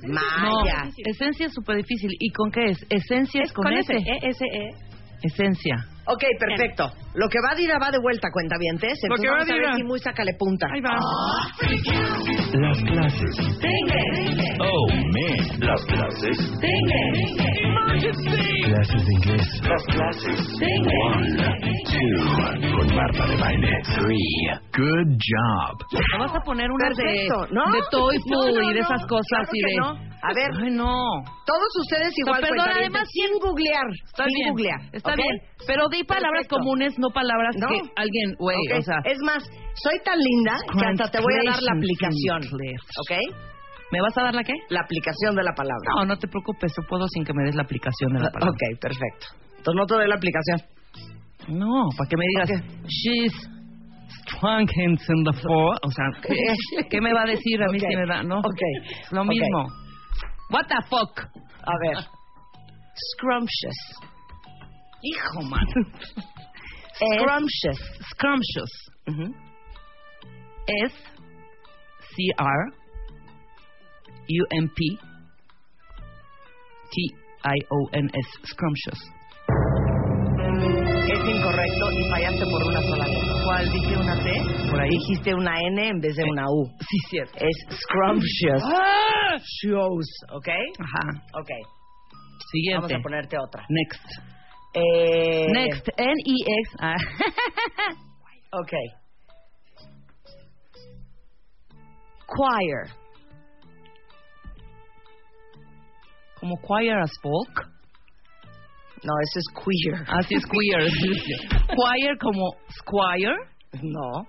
No, 0.08 0.64
esencia 1.06 1.46
es 1.46 1.54
súper 1.54 1.76
difícil. 1.76 2.10
¿Y 2.18 2.30
con 2.32 2.50
qué 2.50 2.64
es? 2.70 2.84
Esencia 2.90 3.42
es, 3.42 3.52
con, 3.52 3.72
ese. 3.72 3.96
S. 3.96 4.04
E-S-E. 4.22 4.70
Esencia. 5.22 5.86
Ok, 6.06 6.22
perfecto. 6.38 6.90
Lo 7.14 7.28
que 7.28 7.38
va 7.40 7.54
Dira 7.54 7.78
va 7.78 7.90
de 7.90 7.98
vuelta, 7.98 8.28
cuentavientes. 8.32 8.98
Lo 9.08 9.16
Entonces 9.16 9.22
que 9.24 9.30
va 9.30 9.38
vamos 9.38 9.50
a 9.50 9.54
ver 9.54 9.76
si 9.76 9.82
muy 9.84 9.98
sácale 10.00 10.32
punta. 10.38 10.66
Ahí 10.72 10.80
va. 10.80 10.98
Las 12.60 12.82
clases. 12.82 13.36
Oh, 14.60 14.86
man. 14.88 15.60
Las 15.60 15.84
clases. 15.86 16.36
Clases 18.64 19.06
de 19.06 19.12
inglés. 19.12 19.46
Las 19.62 19.84
clases. 19.84 20.40
One, 20.60 21.38
two. 21.88 22.76
Con 22.76 22.94
Marta 22.94 23.26
de 23.26 23.36
baile. 23.36 23.82
Three. 23.94 24.50
Good 24.76 25.16
job. 25.18 26.00
¿No 26.12 26.18
vas 26.24 26.34
a 26.34 26.40
poner 26.40 26.70
una 26.70 26.88
de, 26.88 26.94
Perfecto, 26.94 27.46
¿no? 27.50 27.72
de 27.72 27.80
TOEFL 27.90 28.30
No, 28.30 28.42
no, 28.50 28.70
y 28.70 28.74
de 28.74 28.80
no. 28.80 28.86
esas 28.86 29.06
cosas 29.06 29.24
Claro 29.28 29.50
y 29.52 29.60
que 29.60 29.70
de... 29.70 29.76
no. 29.80 30.14
A 30.24 30.32
ver. 30.32 30.50
Ay, 30.56 30.70
no. 30.70 30.96
Todos 31.44 31.68
ustedes 31.82 32.12
igual 32.16 32.40
perdón, 32.40 32.56
cuentavientes, 32.56 32.96
además, 32.96 33.08
sin 33.12 33.38
googlear. 33.38 33.86
Está 34.06 34.24
sin 34.24 34.34
bien. 34.34 34.48
googlear. 34.50 34.80
Está 34.92 35.10
¿ok? 35.12 35.16
bien. 35.16 35.36
Pero 35.66 35.88
di 35.94 36.04
palabras 36.04 36.46
Perfecto. 36.46 36.56
comunes, 36.58 36.98
no 36.98 37.08
palabras 37.10 37.54
No. 37.58 37.68
que 37.68 37.78
alguien, 37.96 38.34
güey, 38.38 38.56
Ok, 38.72 38.78
o 38.78 38.82
sea... 38.82 38.98
Es 39.04 39.18
más, 39.24 39.42
soy 39.82 39.98
tan 40.04 40.18
linda 40.18 40.54
que 40.72 40.86
hasta 40.86 41.10
te 41.10 41.22
voy 41.22 41.34
a 41.34 41.50
dar 41.50 41.62
la 41.62 41.72
aplicación. 41.72 42.40
¿Ok? 43.00 43.12
¿Me 43.92 44.00
vas 44.00 44.16
a 44.18 44.22
dar 44.22 44.34
la 44.34 44.42
qué? 44.42 44.54
La 44.70 44.80
aplicación 44.80 45.36
de 45.36 45.42
la 45.44 45.52
palabra. 45.54 45.86
No, 45.96 46.04
no 46.06 46.16
te 46.18 46.26
preocupes, 46.26 46.72
yo 46.76 46.82
puedo 46.88 47.06
sin 47.08 47.24
que 47.24 47.32
me 47.32 47.44
des 47.44 47.54
la 47.54 47.62
aplicación 47.62 48.12
de 48.12 48.20
la 48.20 48.30
palabra. 48.30 48.50
Ok, 48.52 48.80
perfecto. 48.80 49.26
Entonces 49.58 49.74
no 49.78 49.86
te 49.86 49.94
doy 49.94 50.08
la 50.08 50.16
aplicación. 50.16 50.58
No, 51.48 51.88
para 51.96 52.08
que 52.08 52.16
me 52.16 52.24
digas, 52.26 52.50
Ok. 52.50 52.86
she's 52.88 53.32
Schwankens 54.30 55.02
in 55.10 55.24
the 55.24 55.32
floor. 55.40 55.76
O 55.82 55.90
sea, 55.90 56.06
¿qué, 56.22 56.34
qué 56.90 57.00
me 57.00 57.12
va 57.12 57.22
a 57.22 57.26
decir 57.26 57.62
a 57.62 57.66
mí 57.70 57.78
Ok. 57.78 57.84
si 57.88 57.96
me 57.96 58.06
da? 58.06 58.22
No. 58.22 58.38
Ok. 58.38 58.62
Es 59.02 59.12
lo 59.12 59.24
mismo. 59.24 59.66
What 60.50 60.66
the 60.68 60.80
fuck? 60.88 61.20
A 61.20 61.72
ver. 61.86 61.98
Scrumptious. 63.12 63.76
Hijo, 65.04 65.42
man. 65.42 65.66
Scrumptious. 66.96 67.80
Scrumptious. 68.10 68.72
Ujú. 69.06 69.34
S 70.88 70.94
C 72.14 72.32
R 72.38 72.60
U 74.28 74.46
M 74.50 74.68
P 74.68 74.96
T 76.90 76.96
I 77.44 77.58
O 77.70 77.88
N 77.92 78.08
S. 78.14 78.28
Scrumptious. 78.48 79.00
Es 81.04 81.20
incorrecto 81.20 81.90
y 81.92 82.08
fallaste 82.08 82.44
por 82.46 82.62
una 82.64 82.80
sola 82.80 83.04
vez. 83.04 83.24
¿Cuál 83.44 83.72
dije 83.72 83.96
una 83.98 84.16
T? 84.22 84.70
Por 84.70 84.80
ahí 84.80 84.88
dijiste 84.88 85.34
una 85.34 85.60
N 85.60 85.88
en 85.88 86.00
vez 86.00 86.16
de 86.16 86.24
una 86.24 86.46
U. 86.48 86.66
Sí, 86.80 86.98
cierto. 87.10 87.34
Es 87.36 87.78
scrumptious. 87.78 88.62
Ah. 88.64 89.36
Shows, 89.36 90.08
¿ok? 90.32 90.48
Ajá. 90.78 91.22
Ok. 91.38 91.50
Siguiente. 92.50 92.86
Vamos 92.86 92.92
a 92.92 93.02
ponerte 93.02 93.36
otra. 93.38 93.66
Next. 93.68 94.33
Eh, 94.74 95.46
Next. 95.52 95.88
N 95.98 96.14
E 96.26 96.34
X. 96.64 96.76
Ah. 96.80 96.96
Ok. 98.56 98.72
Choir. 102.28 102.86
Como 106.38 106.56
choir 106.64 106.98
as 107.00 107.10
folk. 107.20 107.68
No, 109.02 109.12
eso 109.20 109.38
es 109.38 109.48
queer. 109.54 110.04
Así 110.08 110.34
es 110.36 110.44
queer. 110.46 110.88
choir 111.74 112.16
como 112.20 112.54
squire. 112.70 113.34
No. 113.82 114.26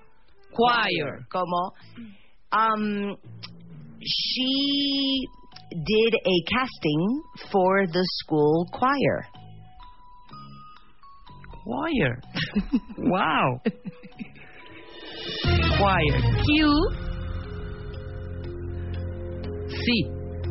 Choir. 0.56 1.26
Como. 1.32 1.72
Um, 2.52 3.16
she 4.02 5.28
did 5.70 6.14
a 6.16 6.36
casting 6.52 7.22
for 7.52 7.86
the 7.88 8.04
school 8.24 8.68
choir. 8.74 9.28
Choir. 11.66 12.14
wow. 12.98 13.60
Choir. 15.78 16.14
Q. 16.46 16.46
Sí. 19.68 19.98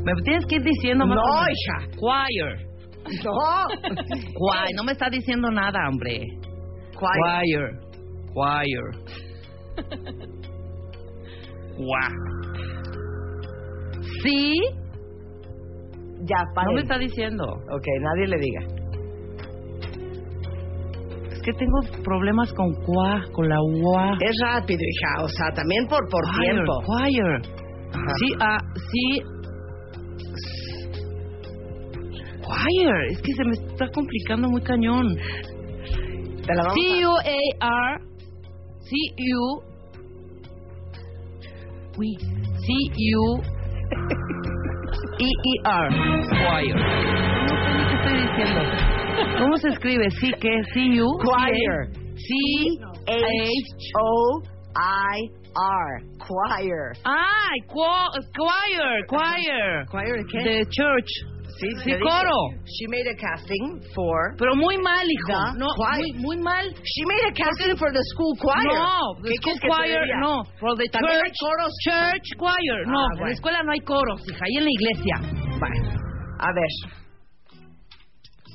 Me 0.05 0.13
tienes 0.25 0.45
que 0.47 0.57
ir 0.57 0.63
diciendo 0.63 1.07
más. 1.07 1.17
No, 1.17 1.23
hija. 1.49 1.87
Choir. 1.99 2.67
No. 3.25 3.33
Choir. 3.71 4.75
No 4.77 4.85
me 4.85 4.93
está 4.93 5.09
diciendo 5.11 5.51
nada, 5.51 5.79
hombre. 5.89 6.21
choir. 6.99 7.21
Choir. 7.23 7.81
Choir. 8.35 8.85
wow. 11.79 12.13
Sí. 14.23 14.53
Ya, 16.27 16.39
No 16.45 16.55
paren. 16.55 16.75
me 16.75 16.81
está 16.83 16.99
diciendo. 16.99 17.45
Ok, 17.45 17.87
nadie 18.01 18.27
le 18.29 18.37
diga. 18.39 18.61
Que 21.45 21.53
tengo 21.53 21.79
problemas 22.03 22.51
con 22.55 22.73
cuá, 22.87 23.23
con 23.33 23.47
la 23.49 23.57
ua. 23.61 24.17
Es 24.21 24.35
rápido, 24.43 24.81
hija. 24.81 25.23
O 25.25 25.29
sea, 25.29 25.51
también 25.55 25.87
por, 25.89 25.99
por 26.11 26.25
Choir, 26.35 26.51
tiempo. 26.53 26.73
Choir. 26.87 27.43
Ajá. 27.93 28.13
Sí, 28.19 28.29
ah, 28.41 28.59
sí. 28.91 29.23
Choir, 32.41 32.89
es 33.11 33.21
que 33.23 33.33
se 33.33 33.45
me 33.45 33.53
está 33.53 33.87
complicando 33.95 34.49
muy 34.49 34.63
cañón. 34.63 35.07
Te 36.47 36.55
la 36.55 36.63
vamos 36.63 36.79
a- 36.79 36.81
C-U-A-R. 36.81 38.01
C-U. 38.81 39.63
Uy. 41.99 42.17
C-U. 42.19 43.43
E-E-R. 45.19 45.89
Choir. 46.29 46.75
No 46.75 47.49
sé 47.49 47.69
ni 47.77 47.85
qué 47.87 47.95
estoy 47.95 48.15
diciendo. 48.23 48.94
¿Cómo 49.39 49.57
se 49.57 49.69
escribe? 49.69 50.11
Sí, 50.11 50.31
¿qué? 50.41 50.63
C-U. 50.73 51.07
Choir. 51.23 51.93
C-H. 52.17 52.85
H-O-I-R. 54.75 56.03
Choir. 56.27 56.93
Ay, 57.05 57.59
cho- 57.69 58.21
choir, 58.35 59.07
choir. 59.09 59.87
¿Choir 59.91 60.15
de 60.17 60.25
qué? 60.31 60.39
De 60.39 60.65
church. 60.71 61.11
Sí, 61.61 61.69
sí, 61.85 61.93
coro. 62.03 62.51
She 62.67 62.87
made 62.89 63.07
a 63.07 63.15
casting 63.15 63.79
for... 63.95 64.35
Pero 64.37 64.57
muy 64.57 64.77
mal, 64.79 65.07
hijo. 65.07 65.39
The 65.53 65.59
no, 65.59 65.67
choir. 65.77 66.01
muy, 66.01 66.13
muy 66.21 66.37
mal. 66.43 66.65
She 66.83 67.05
made 67.07 67.23
a 67.31 67.33
casting 67.33 67.77
for 67.77 67.93
the 67.93 68.03
school 68.13 68.35
choir. 68.37 68.67
No, 68.67 69.15
¿Qué 69.23 69.29
the 69.29 69.37
school 69.37 69.59
que 69.61 69.69
choir, 69.69 70.19
no. 70.21 70.43
For 70.59 70.75
the 70.77 70.89
También 70.91 71.21
church, 71.21 71.39
coros. 71.39 71.73
church 71.85 72.27
choir. 72.39 72.87
No, 72.89 72.99
Ah, 72.99 73.07
en 73.13 73.19
bueno. 73.19 73.27
la 73.27 73.33
escuela 73.35 73.63
no 73.63 73.71
hay 73.71 73.81
coros, 73.81 74.21
hija. 74.29 74.45
Ahí 74.45 74.57
en 74.59 74.65
la 74.65 74.71
iglesia. 74.71 75.17
Bueno, 75.61 75.91
a 76.41 76.51
ver. 76.53 76.71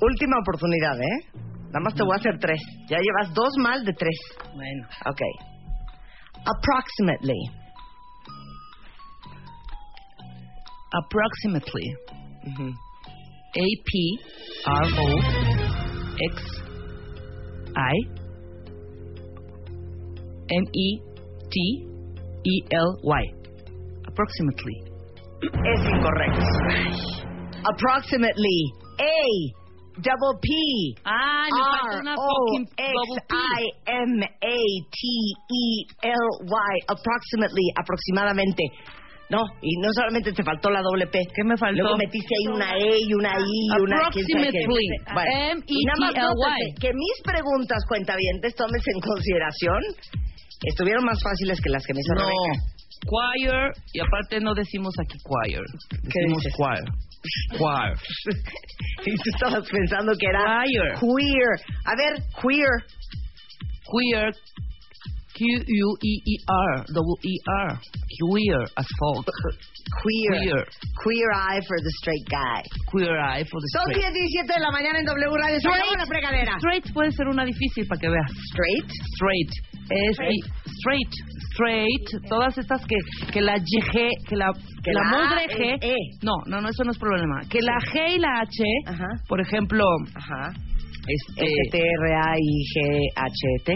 Última 0.01 0.37
oportunidad, 0.39 0.99
¿eh? 0.99 1.25
Nada 1.67 1.81
más 1.81 1.93
te 1.93 2.03
voy 2.03 2.13
a 2.13 2.15
hacer 2.19 2.39
tres. 2.39 2.61
Ya 2.89 2.97
llevas 2.97 3.33
dos 3.33 3.49
mal 3.61 3.83
de 3.85 3.93
tres. 3.93 4.17
Bueno. 4.55 4.87
Ok. 5.05 5.21
Approximately. 6.45 7.39
Approximately. 10.91 11.95
Ujú. 12.47 12.73
A-P-R-O-X-I-M-E-T-E-L-Y. 22.29 23.23
Approximately. 24.07 24.75
Es 25.41 25.81
incorrecto. 25.85 26.45
Approximately. 27.65 28.59
A. 28.99 29.58
Double 30.01 30.35
P. 30.41 30.47
Ay, 31.03 31.49
me 31.51 31.59
falta 31.59 31.99
una 32.01 32.15
fucking 32.15 32.65
double 32.75 33.21
P. 33.27 33.35
R-O-X-I-M-A-T-E-L-Y. 35.39 36.73
Approximately. 36.87 37.65
Aproximadamente. 37.75 38.63
No, 39.29 39.45
y 39.61 39.77
no 39.77 39.89
solamente 39.93 40.33
te 40.33 40.43
faltó 40.43 40.71
la 40.71 40.81
doble 40.81 41.05
P. 41.05 41.19
¿Qué 41.35 41.43
me 41.43 41.55
faltó? 41.55 41.83
Luego 41.83 41.97
metiste 41.97 42.33
ahí 42.33 42.47
una 42.47 42.73
E 42.77 42.97
y 42.99 43.13
una 43.13 43.37
I 43.37 43.43
y 43.45 43.81
una... 43.81 43.97
Approximately. 44.07 44.57
Y 44.57 44.65
M-E-T-L-Y. 44.65 45.85
nótese 45.85 46.73
que 46.81 46.89
mis 46.93 47.21
preguntas, 47.23 47.77
cuentavientes, 47.87 48.55
tomes 48.55 48.81
en 48.87 48.99
consideración, 49.01 49.81
estuvieron 50.65 51.05
más 51.05 51.21
fáciles 51.21 51.61
que 51.61 51.69
las 51.69 51.85
que 51.85 51.93
me 51.93 51.99
hizo 51.99 52.15
No. 52.15 52.21
Rebeca. 52.21 52.57
Choir, 53.05 53.71
y 53.93 53.99
aparte 54.01 54.39
no 54.41 54.53
decimos 54.55 54.93
aquí 54.99 55.17
choir. 55.23 55.61
Decimos 56.03 56.43
dices? 56.43 56.53
choir. 56.57 56.83
Choir. 57.57 57.93
y 59.05 59.15
tú 59.15 59.29
estabas 59.35 59.67
pensando 59.69 60.13
que 60.17 60.27
era 60.27 60.63
Choir. 60.63 60.93
queer. 60.99 61.51
A 61.85 61.95
ver, 61.95 62.23
queer. 62.41 62.69
Queer. 63.89 64.31
Q-U-E-E-R. 65.39 66.85
Double 66.91 67.17
E-R. 67.23 67.79
Queer 67.79 68.61
as 68.75 68.87
folk. 68.99 69.25
Queer. 70.03 70.35
Queer. 70.43 70.61
Queer 70.99 71.31
eye 71.31 71.61
for 71.65 71.79
the 71.79 71.93
straight 72.03 72.27
guy. 72.27 72.61
Queer 72.91 73.15
eye 73.15 73.43
for 73.47 73.59
the 73.59 73.69
Son 73.71 73.87
straight. 73.87 74.11
10 74.11 74.13
17 74.13 74.51
de 74.51 74.59
la 74.59 74.71
mañana 74.71 74.99
en 74.99 75.05
W 75.05 75.31
Radio. 75.31 75.57
Acabó 75.63 75.95
la 75.95 76.05
fregadera. 76.05 76.57
Straight 76.59 76.91
puede 76.93 77.11
ser 77.11 77.27
una 77.27 77.45
difícil 77.45 77.87
para 77.87 78.01
que 78.01 78.09
veas. 78.09 78.31
Straight. 78.51 78.89
Straight. 79.15 79.51
Es 79.89 80.11
Straight. 80.19 80.45
Straight. 80.79 81.13
Straight. 81.53 82.07
Todas 82.29 82.57
estas 82.57 82.81
que, 82.85 82.95
que 83.31 83.41
la 83.41 83.55
G, 83.57 84.09
que 84.27 84.35
la, 84.35 84.51
Que 84.83 84.91
la 84.93 85.01
la 85.03 85.37
A 85.37 85.43
G. 85.47 85.77
E. 85.81 85.95
No, 86.23 86.33
no, 86.47 86.61
no, 86.61 86.69
eso 86.69 86.83
no 86.83 86.91
es 86.91 86.97
problema. 86.97 87.41
Que 87.49 87.59
la 87.61 87.77
G 87.91 88.15
y 88.15 88.19
la 88.19 88.39
H, 88.41 88.63
Ajá. 88.87 89.07
por 89.27 89.41
ejemplo, 89.41 89.83
Ajá. 90.15 90.51
este, 91.07 91.45
S-T-R-A-I-G-H-T. 92.49 93.73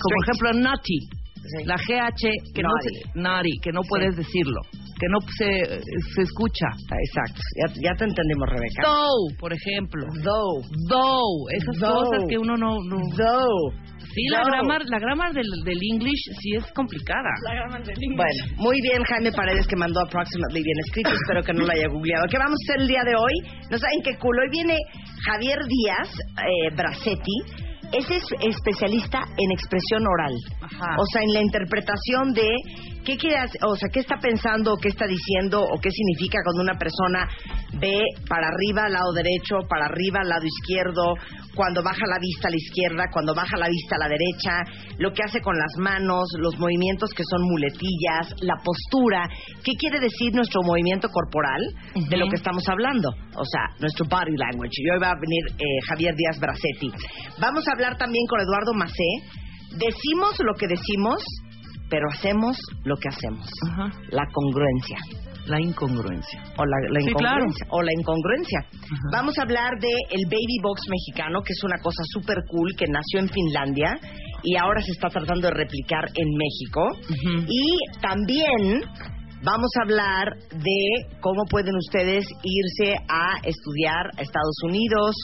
como 0.00 0.22
ejemplo 0.24 0.52
naughty. 0.52 0.98
Sí. 1.44 1.64
La 1.66 1.76
GH 1.76 2.54
que 2.54 2.62
no 2.62 2.70
se, 2.80 3.20
naughty, 3.20 3.58
que 3.62 3.70
no 3.70 3.80
puedes 3.88 4.16
decirlo, 4.16 4.60
que 4.72 5.06
no 5.10 5.18
se, 5.20 5.80
se 6.14 6.22
escucha. 6.22 6.66
Exacto. 6.72 7.40
Ya, 7.56 7.90
ya 7.90 7.94
te 7.98 8.04
entendimos, 8.04 8.48
Rebeca. 8.48 8.82
Though, 8.82 9.36
por 9.38 9.52
ejemplo. 9.52 10.06
Though. 10.22 10.62
Though, 10.88 11.48
esas 11.52 11.76
Though. 11.78 12.04
cosas 12.04 12.24
que 12.28 12.38
uno 12.38 12.56
no, 12.56 12.78
no 12.88 12.96
Though. 13.16 13.84
Sí, 14.14 14.22
la 14.30 14.44
grammar, 14.44 14.82
la 14.86 14.98
grammar 15.00 15.32
del, 15.32 15.46
del 15.64 15.78
English 15.90 16.22
sí 16.40 16.54
es 16.54 16.64
complicada. 16.72 17.30
Bueno, 18.14 18.62
muy 18.62 18.80
bien 18.80 19.02
Jaime 19.02 19.32
Paredes 19.32 19.66
que 19.66 19.74
mandó 19.74 20.00
approximately 20.06 20.62
bien 20.62 20.78
escrito, 20.86 21.10
espero 21.10 21.42
que 21.42 21.52
no 21.52 21.66
lo 21.66 21.72
haya 21.72 21.88
googleado. 21.88 22.24
¿Qué 22.30 22.38
vamos 22.38 22.54
a 22.54 22.62
hacer 22.62 22.82
el 22.82 22.88
día 22.88 23.02
de 23.04 23.16
hoy? 23.16 23.34
No 23.70 23.76
saben 23.78 24.02
qué 24.04 24.16
culo. 24.16 24.42
Hoy 24.42 24.50
viene 24.52 24.78
Javier 25.26 25.58
Díaz 25.66 26.08
eh, 26.14 26.74
Bracetti. 26.76 27.63
Ese 27.92 28.16
es 28.16 28.24
especialista 28.40 29.20
en 29.36 29.52
expresión 29.52 30.06
oral. 30.06 30.34
Ajá. 30.60 30.96
O 30.98 31.06
sea, 31.06 31.22
en 31.22 31.32
la 31.32 31.42
interpretación 31.42 32.32
de 32.32 32.48
¿Qué 33.04 33.16
quiere 33.16 33.36
hacer? 33.36 33.60
O 33.66 33.76
sea, 33.76 33.88
¿qué 33.92 34.00
está 34.00 34.16
pensando 34.16 34.72
o 34.72 34.76
qué 34.76 34.88
está 34.88 35.06
diciendo 35.06 35.60
o 35.60 35.78
qué 35.78 35.90
significa 35.90 36.38
cuando 36.42 36.62
una 36.62 36.78
persona 36.78 37.28
ve 37.78 38.00
para 38.28 38.48
arriba 38.48 38.84
al 38.86 38.92
lado 38.92 39.12
derecho, 39.12 39.66
para 39.68 39.86
arriba 39.86 40.20
al 40.22 40.28
lado 40.28 40.46
izquierdo, 40.46 41.14
cuando 41.54 41.82
baja 41.82 42.06
la 42.08 42.18
vista 42.18 42.48
a 42.48 42.50
la 42.50 42.56
izquierda, 42.56 43.04
cuando 43.12 43.34
baja 43.34 43.56
la 43.56 43.68
vista 43.68 43.96
a 43.96 43.98
la 43.98 44.08
derecha, 44.08 44.52
lo 44.98 45.12
que 45.12 45.22
hace 45.22 45.40
con 45.40 45.56
las 45.56 45.76
manos, 45.78 46.28
los 46.38 46.58
movimientos 46.58 47.10
que 47.14 47.24
son 47.28 47.42
muletillas, 47.42 48.34
la 48.40 48.56
postura? 48.64 49.28
¿Qué 49.62 49.72
quiere 49.78 50.00
decir 50.00 50.32
nuestro 50.34 50.62
movimiento 50.62 51.08
corporal 51.08 51.60
de 51.94 52.16
lo 52.16 52.28
que 52.28 52.36
estamos 52.36 52.66
hablando? 52.68 53.10
O 53.36 53.44
sea, 53.44 53.76
nuestro 53.80 54.06
body 54.08 54.36
language. 54.36 54.80
Y 54.80 54.90
hoy 54.90 54.98
va 54.98 55.10
a 55.10 55.20
venir 55.20 55.44
eh, 55.58 55.64
Javier 55.88 56.14
Díaz 56.16 56.40
Bracetti. 56.40 56.90
Vamos 57.38 57.66
a 57.68 57.72
hablar 57.72 57.96
también 57.96 58.26
con 58.26 58.40
Eduardo 58.40 58.72
Macé. 58.74 59.10
Decimos 59.76 60.38
lo 60.38 60.54
que 60.54 60.68
decimos, 60.68 61.22
pero 61.94 62.08
hacemos 62.12 62.56
lo 62.82 62.96
que 62.96 63.08
hacemos. 63.08 63.46
Ajá. 63.70 63.86
La 64.10 64.26
congruencia. 64.32 64.98
La 65.46 65.60
incongruencia. 65.60 66.42
O 66.58 66.64
la, 66.66 66.76
la 66.90 67.00
Sí, 67.00 67.10
incongruencia. 67.10 67.66
claro. 67.66 67.76
O 67.76 67.82
la 67.82 67.92
incongruencia. 67.96 68.66
Vamos 69.12 69.38
a 69.38 69.42
hablar 69.42 69.70
de 69.78 69.92
el 70.10 70.24
baby 70.26 70.58
box 70.60 70.80
mexicano, 70.90 71.40
que 71.42 71.52
es 71.52 71.62
una 71.62 71.78
cosa 71.80 72.02
súper 72.12 72.38
cool, 72.50 72.72
que 72.76 72.86
nació 72.88 73.20
en 73.20 73.28
Finlandia 73.28 73.96
y 74.42 74.56
ahora 74.56 74.80
se 74.82 74.90
está 74.90 75.08
tratando 75.08 75.46
de 75.46 75.54
replicar 75.54 76.04
en 76.16 76.28
México. 76.34 76.82
Y 77.46 77.76
también 78.00 78.82
vamos 79.44 79.70
a 79.78 79.82
hablar 79.82 80.36
de 80.50 81.16
cómo 81.20 81.44
pueden 81.48 81.76
ustedes 81.76 82.24
irse 82.42 82.96
a 83.08 83.36
estudiar 83.44 84.06
a 84.16 84.22
Estados 84.22 84.56
Unidos, 84.64 85.14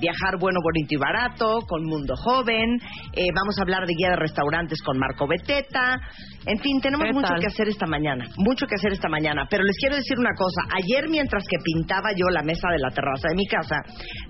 viajar 0.00 0.38
bueno, 0.38 0.60
bonito 0.62 0.94
y 0.94 0.96
barato 0.96 1.60
con 1.66 1.84
Mundo 1.84 2.14
Joven. 2.16 2.78
Eh, 3.14 3.28
vamos 3.34 3.58
a 3.58 3.62
hablar 3.62 3.86
de 3.86 3.94
guía 3.96 4.10
de 4.10 4.16
restaurantes 4.16 4.82
con 4.82 4.98
Marco 4.98 5.26
Beteta. 5.26 5.98
En 6.46 6.58
fin, 6.58 6.80
tenemos 6.80 7.06
¿Qué 7.06 7.12
mucho 7.12 7.28
tal? 7.28 7.40
que 7.40 7.46
hacer 7.46 7.68
esta 7.68 7.86
mañana, 7.86 8.26
mucho 8.36 8.66
que 8.66 8.74
hacer 8.76 8.92
esta 8.92 9.08
mañana. 9.08 9.46
Pero 9.50 9.64
les 9.64 9.76
quiero 9.78 9.96
decir 9.96 10.18
una 10.18 10.34
cosa. 10.36 10.62
Ayer, 10.76 11.08
mientras 11.08 11.44
que 11.48 11.56
pintaba 11.64 12.10
yo 12.16 12.28
la 12.30 12.42
mesa 12.42 12.68
de 12.70 12.78
la 12.78 12.90
terraza 12.90 13.28
de 13.28 13.34
mi 13.34 13.46
casa, 13.46 13.76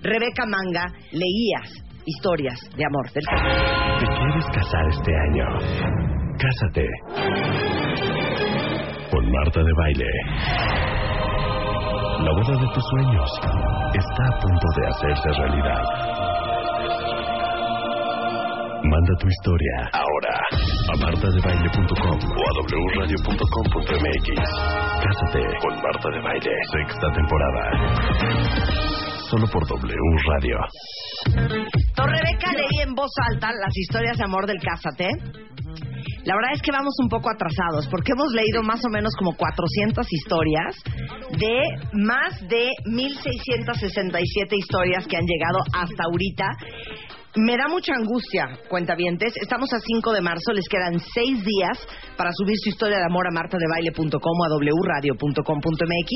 Rebeca 0.01 0.45
Manga 0.45 0.91
leías 1.11 1.69
historias 2.05 2.59
de 2.75 2.83
amor 2.83 3.11
del 3.11 3.23
¿Te 3.23 4.05
quieres 4.07 4.45
casar 4.55 4.87
este 4.89 5.11
año? 5.15 5.45
Cásate. 6.39 7.80
Marta 9.31 9.61
de 9.63 9.73
Baile. 9.77 10.11
La 12.19 12.31
boda 12.33 12.53
de 12.59 12.67
tus 12.73 12.83
sueños 12.83 13.29
está 13.93 14.27
a 14.27 14.39
punto 14.41 14.67
de 14.75 14.87
hacerse 14.87 15.29
realidad. 15.39 15.83
Manda 18.83 19.13
tu 19.19 19.27
historia 19.27 19.89
ahora 19.93 20.35
a 20.91 20.97
martadebaile.com 21.05 22.19
o 22.19 22.41
a 22.43 22.53
wradio.com.mx. 22.97 24.27
Cásate 25.01 25.43
con 25.61 25.73
Marta 25.81 26.09
de 26.09 26.21
Baile. 26.21 26.55
Sexta 26.73 27.07
temporada. 27.13 29.10
Solo 29.31 29.47
por 29.47 29.65
W 29.65 29.95
Radio. 30.27 30.57
Don 31.95 32.09
Rebeca 32.09 32.51
leí 32.51 32.81
en 32.83 32.93
voz 32.93 33.11
alta 33.31 33.47
las 33.53 33.71
historias 33.77 34.17
de 34.17 34.25
amor 34.25 34.45
del 34.45 34.59
Cásate. 34.59 35.07
La 36.25 36.35
verdad 36.35 36.51
es 36.53 36.61
que 36.61 36.73
vamos 36.73 36.93
un 37.01 37.07
poco 37.07 37.29
atrasados 37.29 37.87
porque 37.87 38.11
hemos 38.11 38.33
leído 38.33 38.61
más 38.61 38.83
o 38.83 38.89
menos 38.89 39.15
como 39.15 39.31
400 39.37 40.05
historias 40.11 40.75
de 41.39 41.61
más 41.93 42.41
de 42.49 42.71
1667 42.87 44.53
historias 44.53 45.07
que 45.07 45.15
han 45.15 45.25
llegado 45.25 45.59
hasta 45.79 46.03
ahorita. 46.03 46.47
Me 47.35 47.55
da 47.55 47.69
mucha 47.69 47.93
angustia, 47.95 48.59
cuentavientes. 48.67 49.31
Estamos 49.41 49.71
a 49.71 49.79
5 49.79 50.11
de 50.11 50.19
marzo, 50.19 50.51
les 50.51 50.67
quedan 50.67 50.99
6 50.99 51.45
días 51.45 51.79
para 52.17 52.29
subir 52.33 52.57
su 52.59 52.67
historia 52.67 52.97
de 52.97 53.05
amor 53.05 53.25
a 53.25 53.31
martadebaile.com 53.31 54.11
o 54.11 54.43
a 54.43 54.49
wradio.com.mx 54.51 56.11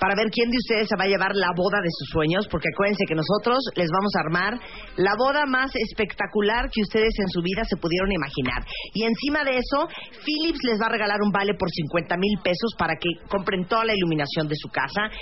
para 0.00 0.14
ver 0.16 0.30
quién 0.32 0.48
de 0.48 0.56
ustedes 0.56 0.88
se 0.88 0.96
va 0.96 1.04
a 1.04 1.12
llevar 1.12 1.36
la 1.36 1.52
boda 1.54 1.76
de 1.84 1.92
sus 1.92 2.08
sueños, 2.08 2.48
porque 2.48 2.72
acuérdense 2.72 3.04
que 3.04 3.14
nosotros 3.14 3.68
les 3.76 3.90
vamos 3.92 4.12
a 4.16 4.20
armar 4.24 4.56
la 4.96 5.12
boda 5.18 5.44
más 5.44 5.76
espectacular 5.76 6.70
que 6.72 6.80
ustedes 6.80 7.12
en 7.20 7.28
su 7.28 7.42
vida 7.42 7.62
se 7.68 7.76
pudieron 7.76 8.10
imaginar. 8.10 8.64
Y 8.94 9.04
encima 9.04 9.44
de 9.44 9.58
eso, 9.60 9.88
Philips 10.24 10.64
les 10.64 10.80
va 10.80 10.86
a 10.86 10.96
regalar 10.96 11.20
un 11.20 11.32
vale 11.32 11.52
por 11.52 11.68
50 11.68 12.16
mil 12.16 12.40
pesos 12.42 12.72
para 12.78 12.96
que 12.96 13.10
compren 13.28 13.68
toda 13.68 13.84
la 13.84 13.92
iluminación 13.92 14.48
de 14.48 14.56
su 14.56 14.70
casa. 14.70 15.12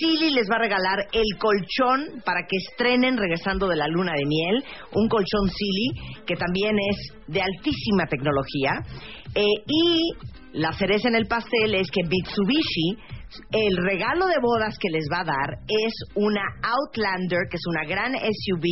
Silly 0.00 0.34
les 0.34 0.50
va 0.50 0.56
a 0.56 0.66
regalar 0.66 0.98
el 1.12 1.38
colchón 1.38 2.22
para 2.24 2.42
que 2.42 2.56
estrenen 2.56 3.16
regresando 3.16 3.68
de 3.68 3.76
la 3.76 3.86
luna 3.86 4.14
de 4.18 4.26
miel, 4.26 4.64
un 4.94 5.08
colchón 5.08 5.48
Silly 5.48 6.20
que 6.26 6.36
también 6.36 6.76
es 6.90 7.12
de 7.26 7.42
altísima 7.42 8.06
tecnología. 8.08 8.82
Eh, 9.34 9.62
y 9.66 10.12
la 10.52 10.72
cereza 10.72 11.08
en 11.08 11.14
el 11.14 11.26
pastel 11.26 11.74
es 11.74 11.88
que 11.90 12.02
Mitsubishi 12.02 13.19
el 13.52 13.76
regalo 13.76 14.26
de 14.26 14.42
bodas 14.42 14.74
que 14.78 14.90
les 14.90 15.06
va 15.06 15.20
a 15.20 15.30
dar 15.30 15.50
es 15.66 15.94
una 16.14 16.42
Outlander, 16.62 17.46
que 17.50 17.56
es 17.56 17.66
una 17.70 17.84
gran 17.86 18.12
SUV 18.14 18.66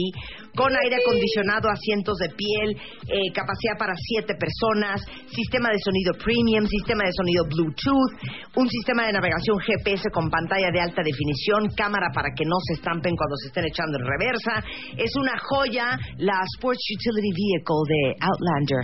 con 0.55 0.75
aire 0.75 0.97
acondicionado, 0.99 1.71
asientos 1.71 2.19
de 2.19 2.31
piel, 2.35 2.75
eh, 3.07 3.31
capacidad 3.33 3.79
para 3.79 3.95
siete 3.95 4.35
personas, 4.35 5.07
sistema 5.31 5.71
de 5.71 5.79
sonido 5.79 6.13
premium, 6.19 6.67
sistema 6.67 7.05
de 7.05 7.13
sonido 7.15 7.45
Bluetooth, 7.47 8.13
un 8.57 8.69
sistema 8.69 9.07
de 9.07 9.13
navegación 9.13 9.59
GPS 9.63 10.11
con 10.11 10.31
pantalla 10.31 10.71
de 10.73 10.81
alta 10.81 11.03
definición, 11.03 11.71
cámara 11.77 12.11
para 12.13 12.35
que 12.35 12.45
no 12.45 12.57
se 12.67 12.75
estampen 12.75 13.15
cuando 13.15 13.37
se 13.37 13.49
estén 13.49 13.67
echando 13.67 13.99
en 13.99 14.07
reversa. 14.07 14.63
Es 14.97 15.15
una 15.15 15.39
joya 15.39 15.99
la 16.19 16.43
Sports 16.57 16.83
Utility 16.99 17.31
Vehicle 17.31 17.83
de 17.87 18.03
Outlander 18.19 18.83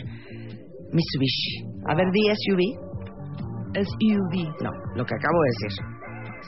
Mitsubishi. 0.95 1.67
A 1.87 1.95
ver, 1.95 2.07
di 2.13 2.31
SUV. 2.31 2.84
SUV. 3.75 4.35
No, 4.63 4.71
lo 4.97 5.05
que 5.05 5.15
acabo 5.15 5.39
de 5.43 5.51
decir. 5.51 5.85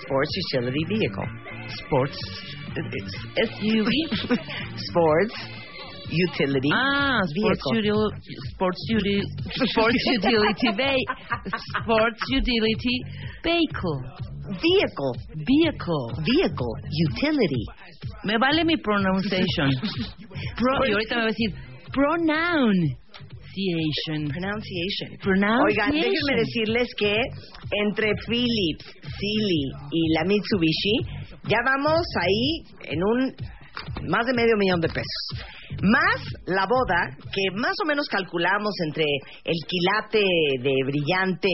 Sports 0.02 0.30
Utility 0.52 0.84
Vehicle. 0.88 1.24
Sports. 1.82 2.18
SUV. 3.36 3.90
Sports 4.88 5.34
Utility 6.08 6.70
Ah, 6.72 7.18
Sports 7.24 7.32
Vehicle. 7.34 7.78
Utility. 7.78 8.34
Sports 8.52 8.78
Utility. 8.90 9.22
Sports 9.72 10.02
Utility. 10.16 10.68
ve- 10.76 11.06
Sports 11.82 12.20
Utility 12.30 12.96
Vehicle. 13.42 13.98
Vehicle. 14.62 15.12
Vehicle. 15.34 16.06
Vehicle. 16.22 16.74
Utility. 17.10 17.64
Me 18.24 18.38
vale 18.38 18.64
mi 18.64 18.76
pronunciation. 18.76 19.70
Pro, 20.56 20.86
y 20.86 20.92
ahorita 20.92 21.14
me 21.16 21.20
va 21.22 21.26
a 21.28 21.32
decir 21.32 21.50
pronunciation. 23.56 24.28
Pronunciation. 24.28 25.08
Pronunciation. 25.22 25.66
Oigan, 25.66 25.90
déjenme 25.92 26.36
decirles 26.36 26.88
que 26.98 27.16
entre 27.86 28.12
Philips, 28.26 28.84
Silly 29.18 29.72
y 29.92 30.12
la 30.14 30.24
Mitsubishi, 30.24 30.96
ya 31.48 31.58
vamos 31.64 32.02
ahí 32.20 32.62
en 32.92 33.02
un 33.02 33.34
más 34.08 34.26
de 34.26 34.34
medio 34.34 34.56
millón 34.58 34.80
de 34.80 34.88
pesos. 34.88 35.55
Más 35.82 36.20
la 36.46 36.66
boda, 36.66 37.16
que 37.32 37.54
más 37.54 37.74
o 37.82 37.86
menos 37.86 38.06
calculamos 38.08 38.72
entre 38.86 39.04
el 39.44 39.56
quilate 39.66 40.24
de 40.62 40.74
brillante 40.86 41.48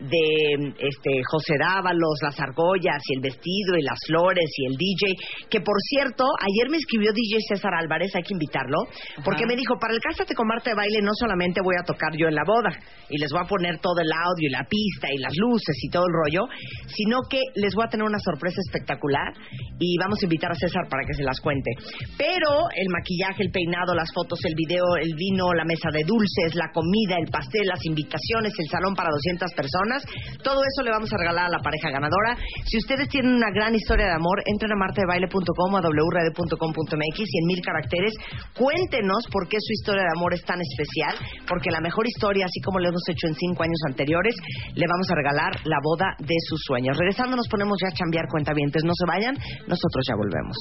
de 0.00 0.74
este 0.78 1.22
José 1.30 1.54
Dávalos, 1.58 2.18
las 2.22 2.38
argollas 2.40 3.00
y 3.08 3.14
el 3.14 3.20
vestido 3.20 3.76
y 3.78 3.82
las 3.82 3.98
flores 4.06 4.50
y 4.58 4.66
el 4.66 4.76
DJ, 4.76 5.48
que 5.48 5.60
por 5.60 5.76
cierto, 5.88 6.24
ayer 6.40 6.70
me 6.70 6.78
escribió 6.78 7.12
DJ 7.12 7.38
César 7.48 7.72
Álvarez, 7.74 8.14
hay 8.14 8.22
que 8.22 8.34
invitarlo, 8.34 8.78
porque 9.24 9.46
me 9.46 9.56
dijo, 9.56 9.78
para 9.78 9.94
el 9.94 10.00
Cásate 10.00 10.34
con 10.34 10.46
Marta 10.46 10.70
de 10.70 10.76
Baile 10.76 11.00
no 11.00 11.12
solamente 11.14 11.60
voy 11.62 11.76
a 11.80 11.84
tocar 11.84 12.12
yo 12.16 12.28
en 12.28 12.34
la 12.34 12.44
boda 12.44 12.70
y 13.08 13.18
les 13.18 13.30
voy 13.30 13.40
a 13.42 13.48
poner 13.48 13.78
todo 13.78 14.00
el 14.00 14.10
audio 14.12 14.48
y 14.48 14.50
la 14.50 14.64
pista 14.68 15.08
y 15.12 15.18
las 15.18 15.32
luces 15.36 15.76
y 15.82 15.88
todo 15.88 16.04
el 16.06 16.12
rollo, 16.12 16.48
sino 16.86 17.20
que 17.28 17.40
les 17.54 17.74
voy 17.74 17.84
a 17.86 17.88
tener 17.88 18.04
una 18.04 18.18
sorpresa 18.18 18.60
espectacular 18.66 19.32
y 19.78 19.96
vamos 19.98 20.18
a 20.20 20.24
invitar 20.24 20.52
a 20.52 20.54
César 20.54 20.88
para 20.88 21.04
que 21.06 21.14
se 21.14 21.22
las 21.22 21.40
cuente. 21.40 21.70
Pero 22.18 22.68
el 22.74 22.88
maquillaje, 22.90 23.43
el 23.44 23.52
peinado, 23.52 23.94
las 23.94 24.08
fotos, 24.14 24.40
el 24.44 24.54
video, 24.56 24.96
el 24.96 25.12
vino, 25.14 25.52
la 25.52 25.64
mesa 25.64 25.92
de 25.92 26.02
dulces, 26.04 26.56
la 26.56 26.72
comida, 26.72 27.20
el 27.20 27.28
pastel, 27.28 27.68
las 27.68 27.84
invitaciones, 27.84 28.56
el 28.56 28.68
salón 28.72 28.96
para 28.96 29.12
200 29.12 29.52
personas, 29.52 30.00
todo 30.40 30.64
eso 30.64 30.80
le 30.82 30.90
vamos 30.90 31.12
a 31.12 31.20
regalar 31.20 31.46
a 31.46 31.52
la 31.52 31.60
pareja 31.60 31.92
ganadora. 31.92 32.40
Si 32.64 32.78
ustedes 32.78 33.08
tienen 33.08 33.36
una 33.36 33.52
gran 33.52 33.74
historia 33.74 34.08
de 34.08 34.16
amor, 34.16 34.40
entren 34.48 34.72
a 34.72 34.76
martadebaile.com 34.80 35.70
o 35.72 35.76
a 35.76 35.84
wradio.com.mx 35.84 37.18
y 37.20 37.38
en 37.38 37.46
mil 37.46 37.60
caracteres 37.60 38.14
cuéntenos 38.56 39.28
por 39.28 39.48
qué 39.48 39.60
su 39.60 39.72
historia 39.72 40.08
de 40.08 40.12
amor 40.16 40.32
es 40.32 40.42
tan 40.44 40.60
especial, 40.60 41.44
porque 41.46 41.70
la 41.70 41.80
mejor 41.80 42.06
historia, 42.08 42.46
así 42.48 42.60
como 42.64 42.80
lo 42.80 42.88
hemos 42.88 43.04
hecho 43.08 43.28
en 43.28 43.34
cinco 43.34 43.62
años 43.62 43.80
anteriores, 43.86 44.34
le 44.74 44.86
vamos 44.88 45.10
a 45.10 45.14
regalar 45.14 45.52
la 45.64 45.78
boda 45.82 46.16
de 46.18 46.38
sus 46.48 46.60
sueños. 46.64 46.96
Regresando 46.96 47.36
nos 47.36 47.48
ponemos 47.48 47.76
ya 47.82 47.88
a 47.92 47.96
chambear 47.96 48.24
cuentavientes, 48.30 48.84
no 48.84 48.92
se 48.96 49.04
vayan, 49.06 49.34
nosotros 49.68 50.02
ya 50.08 50.16
volvemos. 50.16 50.56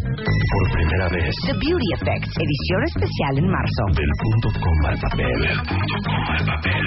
Por 0.00 0.64
primera 0.72 1.08
vez, 1.08 1.34
The 1.46 1.52
Beauty 1.54 1.88
Effect 1.94 1.99
Effect, 2.00 2.32
edición 2.32 2.82
especial 2.84 3.38
en 3.38 3.48
marzo. 3.50 3.82
Del 3.92 4.08
punto 4.24 4.48
coma 4.56 4.88
al 4.88 4.98
papel. 5.00 5.40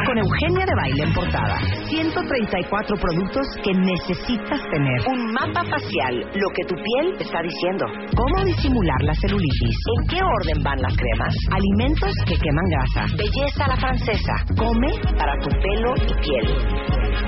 Con 0.07 0.17
Eugenia 0.17 0.65
de 0.65 0.75
Baile 0.75 1.03
en 1.03 1.13
portada. 1.13 1.57
134 1.85 2.97
productos 2.97 3.45
que 3.63 3.73
necesitas 3.73 4.61
tener. 4.71 4.99
Un 5.13 5.33
mapa 5.33 5.61
facial, 5.69 6.25
lo 6.33 6.49
que 6.57 6.65
tu 6.65 6.75
piel 6.75 7.13
está 7.19 7.41
diciendo. 7.43 7.85
Cómo 8.17 8.43
disimular 8.45 9.01
la 9.03 9.13
celulitis. 9.13 9.77
En 10.01 10.07
qué 10.07 10.19
orden 10.23 10.63
van 10.63 10.81
las 10.81 10.95
cremas. 10.97 11.35
Alimentos 11.51 12.13
que 12.25 12.35
queman 12.35 12.65
grasa. 12.73 13.05
Belleza 13.15 13.65
a 13.65 13.67
la 13.69 13.77
francesa. 13.77 14.33
Come 14.57 14.89
para 15.17 15.37
tu 15.37 15.49
pelo 15.61 15.93
y 16.09 16.13
piel. 16.25 16.47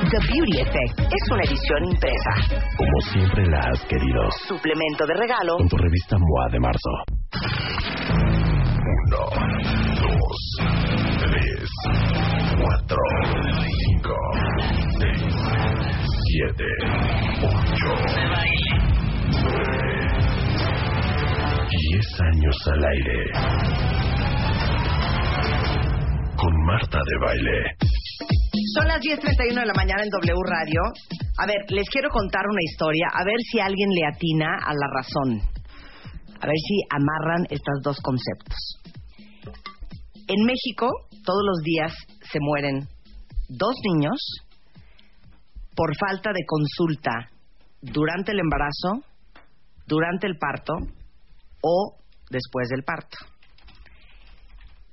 The 0.09 0.19
Beauty 0.33 0.57
Effect 0.61 0.99
es 1.13 1.31
una 1.31 1.43
edición 1.43 1.85
impresa. 1.85 2.33
Como 2.77 3.01
siempre 3.13 3.45
la 3.45 3.59
has 3.59 3.81
querido. 3.85 4.21
Suplemento 4.47 5.05
de 5.05 5.13
regalo. 5.13 5.57
Con 5.57 5.69
tu 5.69 5.77
revista 5.77 6.17
MOA 6.17 6.49
de 6.51 6.59
marzo. 6.59 7.24
Uno, 9.05 9.23
dos, 10.01 10.37
tres, 11.19 11.69
cuatro, 12.61 12.97
cinco, 13.87 14.15
seis, 14.99 15.35
siete, 16.31 16.63
ocho, 17.43 17.91
nueve, 19.43 19.87
diez 21.69 22.21
años 22.21 22.55
al 22.67 22.85
aire. 22.85 23.19
Con 26.37 26.53
Marta 26.65 26.99
de 26.99 27.25
Baile. 27.25 27.75
Son 28.75 28.87
las 28.87 28.99
10.31 29.01 29.59
de 29.59 29.65
la 29.65 29.73
mañana 29.73 30.03
en 30.03 30.09
W 30.09 30.41
Radio. 30.45 30.81
A 31.37 31.45
ver, 31.45 31.57
les 31.69 31.89
quiero 31.89 32.09
contar 32.09 32.43
una 32.49 32.61
historia, 32.63 33.07
a 33.13 33.25
ver 33.25 33.37
si 33.51 33.59
alguien 33.59 33.89
le 33.89 34.05
atina 34.05 34.57
a 34.65 34.73
la 34.73 34.87
razón. 34.93 35.54
A 36.41 36.47
ver 36.47 36.57
si 36.67 36.81
amarran 36.89 37.45
estos 37.49 37.81
dos 37.83 37.97
conceptos. 38.01 38.81
En 40.27 40.43
México, 40.45 40.89
todos 41.23 41.43
los 41.45 41.61
días 41.63 41.93
se 42.31 42.39
mueren 42.41 42.87
dos 43.47 43.75
niños 43.91 44.17
por 45.75 45.95
falta 45.97 46.31
de 46.33 46.45
consulta 46.45 47.29
durante 47.81 48.31
el 48.31 48.39
embarazo, 48.39 49.05
durante 49.85 50.27
el 50.27 50.37
parto 50.37 50.73
o 51.61 51.97
después 52.29 52.69
del 52.69 52.83
parto. 52.83 53.17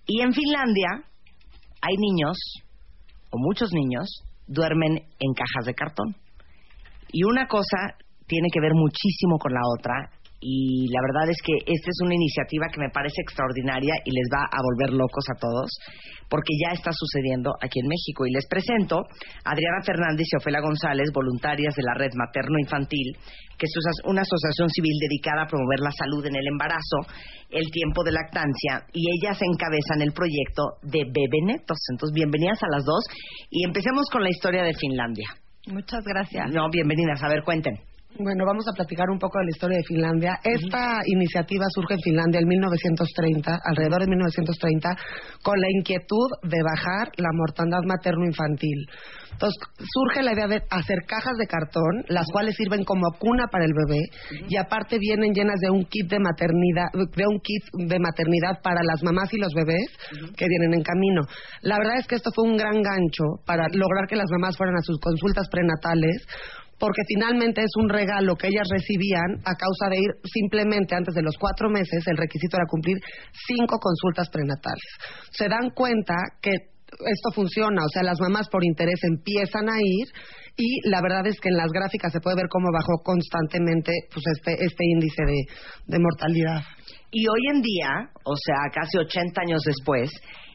Y 0.07 0.21
en 0.21 0.33
Finlandia 0.33 1.05
hay 1.81 1.97
niños 1.97 2.37
o 3.31 3.39
muchos 3.39 3.71
niños 3.73 4.23
duermen 4.47 4.97
en 4.97 5.35
cajas 5.35 5.65
de 5.65 5.75
cartón. 5.75 6.15
Y 7.11 7.25
una 7.25 7.47
cosa 7.47 7.97
tiene 8.27 8.49
que 8.53 8.61
ver 8.61 8.73
muchísimo 8.75 9.39
con 9.39 9.53
la 9.53 9.61
otra 9.79 10.11
y 10.43 10.91
la 10.91 11.01
verdad 11.07 11.31
es 11.31 11.39
que 11.39 11.55
esta 11.55 11.89
es 11.89 11.99
una 12.03 12.15
iniciativa 12.15 12.67
que 12.67 12.81
me 12.83 12.91
parece 12.91 13.23
extraordinaria 13.23 13.95
y 14.05 14.11
les 14.11 14.27
va 14.27 14.43
a 14.51 14.59
volver 14.59 14.91
locos 14.91 15.25
a 15.31 15.39
todos 15.39 15.71
porque 16.33 16.57
ya 16.57 16.73
está 16.73 16.91
sucediendo 16.97 17.53
aquí 17.61 17.79
en 17.79 17.89
México. 17.93 18.25
Y 18.27 18.33
les 18.33 18.49
presento 18.49 18.97
a 19.45 19.53
Adriana 19.53 19.85
Fernández 19.85 20.27
y 20.33 20.37
Ofela 20.41 20.65
González, 20.65 21.13
voluntarias 21.13 21.77
de 21.77 21.85
la 21.85 21.93
Red 21.93 22.17
Materno 22.17 22.59
Infantil, 22.59 23.13
que 23.59 23.67
es 23.69 23.75
una 24.09 24.23
asociación 24.23 24.71
civil 24.71 24.97
dedicada 24.99 25.45
a 25.45 25.47
promover 25.47 25.81
la 25.81 25.93
salud 25.93 26.25
en 26.25 26.35
el 26.35 26.47
embarazo, 26.49 27.05
el 27.51 27.71
tiempo 27.71 28.03
de 28.03 28.13
lactancia, 28.13 28.81
y 28.95 29.05
ellas 29.13 29.39
encabezan 29.45 30.01
el 30.01 30.13
proyecto 30.13 30.81
de 30.83 31.05
Bebe 31.05 31.45
Netos. 31.45 31.79
Entonces, 31.93 32.15
bienvenidas 32.15 32.63
a 32.63 32.73
las 32.73 32.85
dos 32.85 33.05
y 33.51 33.65
empecemos 33.65 34.09
con 34.11 34.25
la 34.25 34.31
historia 34.31 34.65
de 34.65 34.73
Finlandia. 34.73 35.29
Muchas 35.69 36.03
gracias. 36.03 36.51
No, 36.51 36.71
bienvenidas. 36.71 37.23
A 37.23 37.29
ver, 37.29 37.45
cuenten. 37.45 37.92
Bueno, 38.19 38.45
vamos 38.45 38.69
a 38.69 38.77
platicar 38.77 39.09
un 39.09 39.19
poco 39.19 39.39
de 39.39 39.47
la 39.47 39.51
historia 39.51 39.79
de 39.79 39.85
Finlandia. 39.85 40.39
Esta 40.45 41.01
iniciativa 41.07 41.65
surge 41.75 41.95
en 41.95 42.01
Finlandia 42.01 42.41
en 42.41 42.47
1930, 42.47 43.59
alrededor 43.65 44.01
de 44.03 44.07
1930, 44.07 44.97
con 45.43 45.59
la 45.59 45.67
inquietud 45.71 46.29
de 46.43 46.61
bajar 46.63 47.09
la 47.17 47.31
mortandad 47.33 47.81
materno-infantil. 47.87 48.85
Entonces, 49.33 49.57
surge 49.81 50.23
la 50.23 50.35
idea 50.35 50.47
de 50.47 50.63
hacer 50.71 50.99
cajas 51.09 51.33
de 51.39 51.47
cartón, 51.47 52.05
las 52.09 52.27
cuales 52.31 52.55
sirven 52.55 52.85
como 52.85 53.11
cuna 53.19 53.49
para 53.51 53.65
el 53.65 53.73
bebé, 53.73 54.05
y 54.47 54.57
aparte 54.57 54.99
vienen 54.99 55.33
llenas 55.33 55.59
de 55.61 55.71
un 55.71 55.85
kit 55.87 56.07
de 56.11 56.21
maternidad, 56.21 56.93
de 56.93 57.25
un 57.27 57.41
kit 57.41 57.65
de 57.89 57.99
maternidad 57.99 58.61
para 58.63 58.85
las 58.85 59.03
mamás 59.03 59.33
y 59.33 59.39
los 59.39 59.55
bebés 59.55 59.89
que 60.37 60.47
vienen 60.47 60.75
en 60.75 60.83
camino. 60.83 61.23
La 61.63 61.79
verdad 61.79 61.97
es 61.99 62.07
que 62.07 62.17
esto 62.17 62.31
fue 62.35 62.45
un 62.45 62.57
gran 62.57 62.83
gancho 62.83 63.41
para 63.47 63.65
lograr 63.73 64.07
que 64.07 64.17
las 64.17 64.31
mamás 64.31 64.57
fueran 64.57 64.77
a 64.77 64.83
sus 64.83 65.01
consultas 65.01 65.49
prenatales, 65.49 66.27
porque 66.83 67.07
finalmente 67.07 67.63
es 67.63 67.71
un 67.79 67.89
regalo 67.89 68.35
que 68.35 68.49
ellas 68.49 68.67
recibían 68.67 69.39
a 69.47 69.55
causa 69.55 69.87
de 69.89 70.03
ir 70.03 70.11
simplemente 70.27 70.97
antes 70.97 71.15
de 71.15 71.23
los 71.23 71.39
cuatro 71.39 71.71
meses, 71.71 72.03
el 72.09 72.17
requisito 72.17 72.57
era 72.57 72.67
cumplir 72.67 72.99
cinco 73.47 73.79
consultas 73.79 74.29
prenatales. 74.29 74.91
Se 75.31 75.47
dan 75.47 75.71
cuenta 75.71 76.15
que 76.43 76.51
esto 77.07 77.31
funciona, 77.33 77.87
o 77.87 77.89
sea, 77.89 78.03
las 78.03 78.19
mamás 78.19 78.49
por 78.51 78.65
interés 78.65 78.99
empiezan 79.05 79.71
a 79.71 79.79
ir 79.79 80.09
y 80.59 80.83
la 80.91 81.01
verdad 81.01 81.25
es 81.29 81.39
que 81.39 81.51
en 81.51 81.57
las 81.57 81.71
gráficas 81.71 82.11
se 82.11 82.19
puede 82.19 82.35
ver 82.35 82.51
cómo 82.51 82.67
bajó 82.75 82.99
constantemente 83.05 83.93
pues 84.13 84.27
este, 84.35 84.59
este 84.59 84.83
índice 84.85 85.23
de, 85.23 85.39
de 85.87 85.99
mortalidad. 86.03 86.67
Y 87.13 87.23
hoy 87.29 87.43
en 87.55 87.63
día, 87.63 88.11
o 88.25 88.35
sea, 88.35 88.59
casi 88.75 88.99
80 88.99 89.41
años 89.41 89.63
después, 89.65 90.11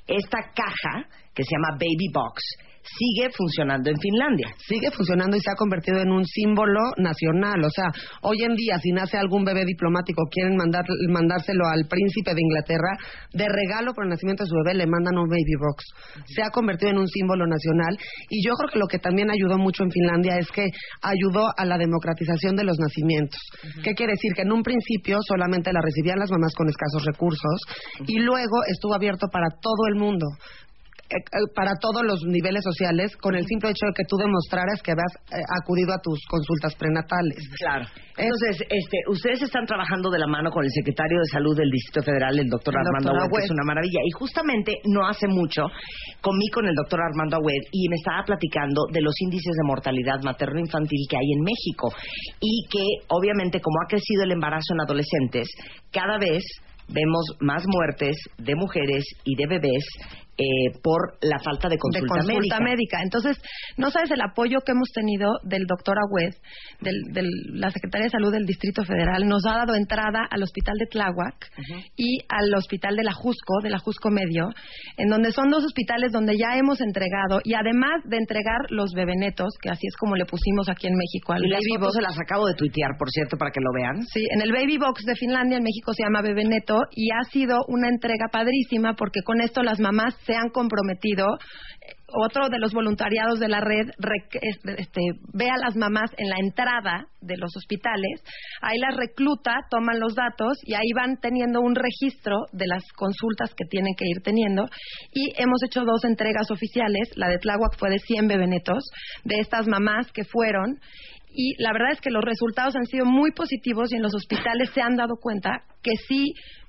esta 0.06 0.40
caja 0.52 1.08
que 1.34 1.44
se 1.44 1.56
llama 1.56 1.80
Baby 1.80 2.12
Box 2.12 2.67
sigue 2.98 3.30
funcionando 3.36 3.90
en 3.90 3.98
Finlandia. 3.98 4.48
Sigue 4.58 4.92
funcionando 4.92 5.38
y 5.38 5.42
se 5.42 5.52
ha 5.52 5.56
convertido 5.56 6.00
en 6.02 6.12
un 6.12 6.26
símbolo 6.26 6.80
nacional. 6.98 7.64
O 7.64 7.70
sea, 7.70 7.92
hoy 8.22 8.44
en 8.44 8.56
día, 8.56 8.78
si 8.80 8.92
nace 8.92 9.18
algún 9.18 9.44
bebé 9.44 9.66
diplomático, 9.66 10.24
quieren 10.32 10.56
mandar, 10.56 10.86
mandárselo 11.10 11.66
al 11.68 11.88
príncipe 11.88 12.34
de 12.34 12.42
Inglaterra, 12.42 12.98
de 13.34 13.48
regalo 13.48 13.94
por 13.94 14.06
el 14.06 14.10
nacimiento 14.10 14.44
de 14.44 14.50
su 14.50 14.56
bebé, 14.64 14.78
le 14.78 14.88
mandan 14.88 15.18
un 15.18 15.28
baby 15.28 15.56
box. 15.60 15.86
Se 16.26 16.42
ha 16.42 16.50
convertido 16.50 16.92
en 16.92 16.98
un 16.98 17.08
símbolo 17.08 17.46
nacional. 17.48 17.98
Y 18.30 18.46
yo 18.46 18.54
creo 18.56 18.70
que 18.72 18.80
lo 18.80 18.88
que 18.88 19.00
también 19.00 19.30
ayudó 19.30 19.58
mucho 19.58 19.84
en 19.84 19.92
Finlandia 19.92 20.38
es 20.38 20.50
que 20.52 20.68
ayudó 21.02 21.50
a 21.56 21.66
la 21.66 21.78
democratización 21.78 22.56
de 22.56 22.64
los 22.64 22.78
nacimientos. 22.80 23.40
¿Qué 23.84 23.94
quiere 23.94 24.14
decir? 24.14 24.34
Que 24.36 24.44
en 24.44 24.52
un 24.52 24.64
principio 24.64 25.18
solamente 25.28 25.74
la 25.74 25.82
recibían 25.82 26.20
las 26.20 26.32
mamás 26.32 26.54
con 26.56 26.68
escasos 26.68 27.06
recursos 27.06 27.62
y 28.06 28.20
luego 28.20 28.64
estuvo 28.68 28.94
abierto 28.94 29.28
para 29.32 29.48
todo 29.62 29.88
el 29.90 29.96
mundo. 29.96 30.26
Eh, 31.08 31.16
eh, 31.16 31.48
para 31.56 31.72
todos 31.80 32.04
los 32.04 32.20
niveles 32.28 32.60
sociales 32.64 33.16
con 33.16 33.34
el 33.34 33.46
simple 33.48 33.70
hecho 33.70 33.88
de 33.88 33.94
que 33.96 34.04
tú 34.04 34.18
demostraras 34.18 34.84
que 34.84 34.92
habías 34.92 35.16
eh, 35.32 35.40
acudido 35.56 35.94
a 35.96 36.02
tus 36.04 36.20
consultas 36.28 36.76
prenatales. 36.76 37.48
Claro. 37.64 37.88
Entonces, 38.18 38.68
este, 38.68 38.98
ustedes 39.08 39.42
están 39.42 39.66
trabajando 39.66 40.10
de 40.12 40.20
la 40.20 40.28
mano 40.28 40.52
con 40.52 40.66
el 40.66 40.72
secretario 40.72 41.20
de 41.20 41.32
Salud 41.32 41.56
del 41.56 41.72
Distrito 41.72 42.04
Federal, 42.04 42.38
el 42.38 42.50
doctor 42.50 42.76
Armando 42.76 43.24
Agüed, 43.24 43.40
que 43.40 43.46
es 43.46 43.52
una 43.52 43.64
maravilla. 43.64 44.02
Y 44.04 44.12
justamente 44.20 44.74
no 44.84 45.08
hace 45.08 45.28
mucho 45.28 45.72
comí 46.20 46.50
con 46.52 46.68
el 46.68 46.76
doctor 46.76 47.00
Armando 47.00 47.38
Agüed 47.38 47.72
y 47.72 47.88
me 47.88 47.96
estaba 47.96 48.24
platicando 48.26 48.84
de 48.92 49.00
los 49.00 49.14
índices 49.22 49.56
de 49.56 49.64
mortalidad 49.64 50.20
materno-infantil 50.24 51.08
que 51.10 51.16
hay 51.16 51.32
en 51.32 51.42
México 51.42 51.88
y 52.42 52.68
que, 52.68 52.84
obviamente, 53.08 53.62
como 53.62 53.80
ha 53.80 53.88
crecido 53.88 54.24
el 54.24 54.32
embarazo 54.32 54.74
en 54.74 54.82
adolescentes, 54.82 55.48
cada 55.90 56.18
vez 56.18 56.44
vemos 56.90 57.24
más 57.40 57.64
muertes 57.68 58.18
de 58.38 58.56
mujeres 58.56 59.06
y 59.24 59.36
de 59.36 59.48
bebés 59.48 59.86
eh, 60.38 60.70
por 60.84 61.18
la 61.22 61.40
falta 61.40 61.68
de 61.68 61.78
consulta, 61.78 62.06
de 62.06 62.22
consulta 62.22 62.60
médica. 62.60 62.60
médica. 62.60 62.98
Entonces, 63.02 63.42
no 63.78 63.90
sabes 63.90 64.12
el 64.12 64.22
apoyo 64.22 64.60
que 64.62 64.72
hemos 64.72 64.90
tenido 64.94 65.30
del 65.44 65.66
doctor 65.66 65.98
Agüed, 65.98 66.34
de 66.82 67.24
la 67.54 67.72
Secretaría 67.72 68.06
de 68.06 68.12
Salud 68.12 68.32
del 68.32 68.46
Distrito 68.46 68.84
Federal. 68.84 69.28
Nos 69.28 69.46
ha 69.48 69.58
dado 69.58 69.76
entrada 69.76 70.28
al 70.30 70.44
Hospital 70.44 70.76
de 70.78 70.86
Tláhuac 70.86 71.50
y 71.96 72.20
al 72.30 72.54
Hospital 72.54 72.96
de 72.96 73.04
la 73.04 73.14
Jusco, 73.14 73.62
de 73.64 73.70
la 73.70 73.80
Jusco 73.80 74.10
Medio, 74.12 74.50
en 74.98 75.10
donde 75.10 75.32
son 75.32 75.50
dos 75.50 75.64
hospitales 75.66 76.12
donde 76.12 76.38
ya 76.38 76.56
hemos 76.58 76.82
entregado, 76.82 77.42
y 77.44 77.54
además 77.56 78.04
de 78.06 78.18
entregar 78.18 78.70
los 78.70 78.94
bebenetos, 78.94 79.50
que 79.62 79.70
así 79.70 79.88
es 79.88 79.96
como 79.98 80.16
le 80.16 80.26
pusimos 80.26 80.70
aquí 80.70 80.88
en 80.88 80.94
México 80.96 81.34
al 81.34 81.46
Y 81.46 81.50
Baby 81.50 81.64
fotos 81.76 81.88
Box. 81.88 81.96
se 81.96 82.02
las 82.02 82.20
acabo 82.20 82.46
de 82.46 82.54
tuitear, 82.54 82.92
por 82.98 83.10
cierto, 83.10 83.38
para 83.38 83.52
que 83.52 83.60
lo 83.60 83.72
vean. 83.74 84.04
Sí, 84.14 84.26
en 84.30 84.42
el 84.42 84.52
Baby 84.52 84.78
Box 84.78 85.04
de 85.06 85.16
Finlandia, 85.16 85.58
en 85.58 85.64
México 85.64 85.94
se 85.94 86.04
llama 86.04 86.22
Bebeneto 86.22 86.82
y 86.92 87.10
ha 87.12 87.24
sido 87.32 87.66
una 87.68 87.90
entrega 87.90 88.28
padrísima 88.32 88.94
porque 88.96 89.22
con 89.24 89.42
esto 89.42 89.64
las 89.64 89.80
mamás 89.80 90.16
se 90.28 90.36
han 90.36 90.50
comprometido. 90.50 91.26
Eh, 91.82 91.96
Otro 92.10 92.48
de 92.48 92.58
los 92.60 92.72
voluntariados 92.72 93.38
de 93.38 93.50
la 93.50 93.60
red 93.60 93.88
rec- 94.00 94.40
es- 94.42 94.80
este, 94.80 95.02
ve 95.34 95.50
a 95.50 95.58
las 95.58 95.76
mamás 95.76 96.10
en 96.18 96.30
la 96.30 96.38
entrada 96.40 97.06
de 97.20 97.36
los 97.36 97.52
hospitales, 97.58 98.24
ahí 98.62 98.78
las 98.80 98.96
recluta, 98.96 99.54
toman 99.70 100.00
los 100.00 100.16
datos 100.16 100.58
y 100.64 100.74
ahí 100.76 100.90
van 100.96 101.18
teniendo 101.20 101.60
un 101.60 101.76
registro 101.76 102.36
de 102.54 102.66
las 102.68 102.84
consultas 102.96 103.54
que 103.56 103.66
tienen 103.70 103.94
que 103.98 104.06
ir 104.08 104.22
teniendo. 104.24 104.64
Y 105.12 105.34
hemos 105.42 105.62
hecho 105.66 105.82
dos 105.84 106.06
entregas 106.06 106.50
oficiales, 106.50 107.10
la 107.18 107.28
de 107.28 107.40
Tláhuac 107.40 107.78
fue 107.78 107.90
de 107.90 108.00
100 108.00 108.28
bebenetos, 108.30 108.84
de 109.26 109.36
estas 109.42 109.68
mamás 109.68 110.10
que 110.14 110.24
fueron 110.24 110.80
y 111.30 111.62
la 111.62 111.72
verdad 111.74 111.92
es 111.92 112.00
que 112.02 112.10
los 112.10 112.24
resultados 112.24 112.76
han 112.78 112.86
sido 112.86 113.06
muy 113.06 113.32
positivos 113.32 113.92
y 113.92 113.98
en 113.98 114.02
los 114.04 114.16
hospitales 114.16 114.72
se 114.74 114.82
han 114.82 114.96
dado 114.96 115.16
cuenta 115.22 115.50
que 115.84 115.92
sí 116.08 116.24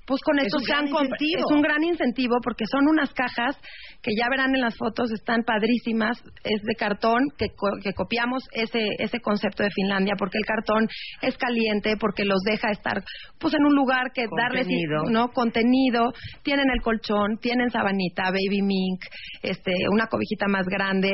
pues 0.09 0.21
con 0.23 0.39
Es 0.39 0.47
esto 0.47 0.57
han 0.73 0.87
gran 0.87 0.87
incentivo. 0.87 1.39
es 1.39 1.55
un 1.55 1.61
gran 1.61 1.83
incentivo 1.83 2.37
porque 2.43 2.65
son 2.65 2.87
unas 2.87 3.13
cajas 3.13 3.55
que 4.01 4.11
ya 4.17 4.29
verán 4.29 4.55
en 4.55 4.61
las 4.61 4.77
fotos, 4.77 5.11
están 5.11 5.43
padrísimas, 5.43 6.17
es 6.43 6.61
de 6.63 6.75
cartón 6.75 7.19
que, 7.37 7.47
que 7.83 7.93
copiamos 7.93 8.43
ese 8.53 8.79
ese 8.99 9.19
concepto 9.19 9.63
de 9.63 9.69
Finlandia 9.71 10.13
porque 10.17 10.37
el 10.37 10.45
cartón 10.45 10.87
es 11.21 11.37
caliente, 11.37 11.95
porque 11.99 12.23
los 12.25 12.39
deja 12.43 12.71
estar 12.71 13.03
pues 13.39 13.53
en 13.53 13.65
un 13.65 13.75
lugar 13.75 14.11
que 14.13 14.25
darles 14.37 14.67
no 15.09 15.29
contenido, 15.29 16.13
tienen 16.43 16.69
el 16.73 16.81
colchón, 16.81 17.37
tienen 17.41 17.69
sabanita, 17.69 18.23
baby 18.23 18.61
mink, 18.61 19.01
este 19.41 19.71
una 19.91 20.07
cobijita 20.07 20.47
más 20.47 20.65
grande, 20.65 21.11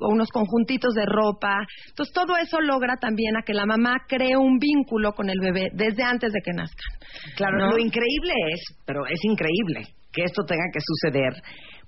unos 0.00 0.28
conjuntitos 0.30 0.94
de 0.94 1.06
ropa. 1.06 1.66
Entonces 1.88 2.14
todo 2.14 2.36
eso 2.36 2.60
logra 2.60 2.96
también 2.96 3.36
a 3.36 3.42
que 3.42 3.54
la 3.54 3.66
mamá 3.66 3.96
cree 4.06 4.36
un 4.36 4.58
vínculo 4.58 5.12
con 5.12 5.30
el 5.30 5.40
bebé 5.40 5.68
desde 5.72 6.02
antes 6.02 6.32
de 6.32 6.40
que 6.44 6.52
nazcan. 6.52 6.90
Claro, 7.36 7.58
¿no? 7.58 7.70
lo 7.70 7.78
increíble 7.78 8.32
es, 8.52 8.60
pero 8.86 9.06
es 9.06 9.20
increíble 9.24 9.88
que 10.12 10.24
esto 10.24 10.42
tenga 10.44 10.64
que 10.72 10.80
suceder, 10.80 11.32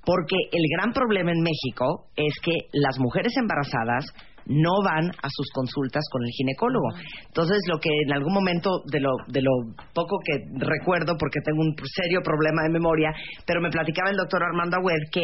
porque 0.04 0.36
el 0.50 0.62
gran 0.76 0.92
problema 0.92 1.30
en 1.30 1.42
México 1.42 2.06
es 2.16 2.34
que 2.42 2.52
las 2.72 2.98
mujeres 2.98 3.32
embarazadas 3.36 4.06
no 4.46 4.82
van 4.82 5.10
a 5.10 5.28
sus 5.30 5.50
consultas 5.52 6.02
con 6.10 6.22
el 6.22 6.30
ginecólogo. 6.30 6.88
Entonces, 7.26 7.58
lo 7.68 7.78
que 7.78 7.90
en 8.06 8.12
algún 8.12 8.32
momento 8.32 8.82
de 8.90 9.00
lo, 9.00 9.10
de 9.28 9.40
lo 9.40 9.50
poco 9.94 10.18
que 10.24 10.42
recuerdo, 10.58 11.16
porque 11.18 11.40
tengo 11.44 11.62
un 11.62 11.74
serio 11.94 12.20
problema 12.22 12.62
de 12.62 12.70
memoria, 12.70 13.14
pero 13.46 13.60
me 13.60 13.70
platicaba 13.70 14.10
el 14.10 14.16
doctor 14.16 14.42
Armando 14.42 14.78
Agüed 14.78 15.10
que 15.12 15.22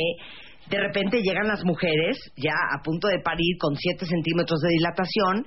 de 0.70 0.78
repente 0.78 1.22
llegan 1.22 1.48
las 1.48 1.64
mujeres 1.64 2.18
ya 2.36 2.54
a 2.72 2.82
punto 2.82 3.08
de 3.08 3.20
parir 3.20 3.56
con 3.58 3.74
7 3.74 4.06
centímetros 4.06 4.60
de 4.60 4.68
dilatación 4.68 5.46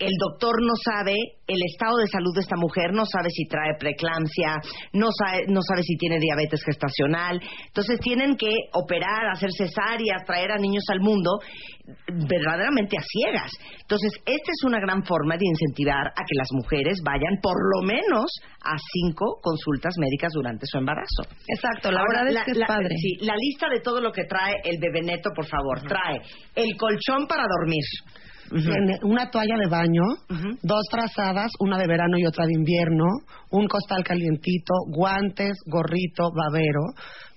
el 0.00 0.12
doctor 0.18 0.56
no 0.62 0.72
sabe 0.82 1.14
el 1.46 1.60
estado 1.70 1.98
de 1.98 2.06
salud 2.08 2.32
de 2.34 2.40
esta 2.40 2.56
mujer, 2.56 2.92
no 2.92 3.04
sabe 3.04 3.28
si 3.30 3.46
trae 3.46 3.76
preeclampsia, 3.78 4.56
no 4.94 5.08
sabe, 5.12 5.44
no 5.48 5.60
sabe 5.62 5.82
si 5.82 5.96
tiene 5.96 6.18
diabetes 6.18 6.62
gestacional. 6.64 7.40
Entonces 7.66 7.98
tienen 8.00 8.36
que 8.36 8.50
operar, 8.72 9.28
hacer 9.30 9.50
cesáreas, 9.52 10.24
traer 10.26 10.52
a 10.52 10.56
niños 10.58 10.84
al 10.90 11.00
mundo 11.00 11.38
verdaderamente 12.08 12.96
a 12.96 13.02
ciegas. 13.02 13.50
Entonces, 13.80 14.12
esta 14.24 14.50
es 14.52 14.64
una 14.64 14.78
gran 14.80 15.02
forma 15.04 15.36
de 15.36 15.44
incentivar 15.46 16.06
a 16.08 16.22
que 16.24 16.36
las 16.36 16.48
mujeres 16.52 16.98
vayan 17.04 17.38
por 17.42 17.56
lo 17.76 17.82
menos 17.86 18.30
a 18.64 18.76
cinco 18.92 19.38
consultas 19.42 19.94
médicas 19.98 20.32
durante 20.32 20.66
su 20.66 20.78
embarazo. 20.78 21.22
Exacto, 21.48 21.90
la 21.90 22.00
Ahora, 22.00 22.24
verdad 22.24 22.38
es 22.40 22.44
que 22.44 22.50
es 22.52 22.56
la- 22.58 22.66
padre. 22.66 22.94
Sí, 22.96 23.16
la 23.26 23.34
lista 23.36 23.68
de 23.68 23.80
todo 23.80 24.00
lo 24.00 24.12
que 24.12 24.24
trae 24.24 24.54
el 24.64 24.78
bebé 24.80 25.02
neto, 25.02 25.30
por 25.34 25.46
favor. 25.46 25.80
Trae 25.82 26.20
el 26.54 26.76
colchón 26.76 27.26
para 27.26 27.42
dormir. 27.58 27.84
Tiene 28.50 28.98
una 29.04 29.30
toalla 29.30 29.54
de 29.62 29.70
baño, 29.70 30.02
dos 30.62 30.82
trazadas, 30.90 31.52
una 31.60 31.78
de 31.78 31.86
verano 31.86 32.18
y 32.18 32.26
otra 32.26 32.46
de 32.46 32.52
invierno, 32.54 33.06
un 33.50 33.68
costal 33.68 34.02
calientito, 34.02 34.74
guantes, 34.88 35.52
gorrito, 35.66 36.30
babero, 36.34 36.82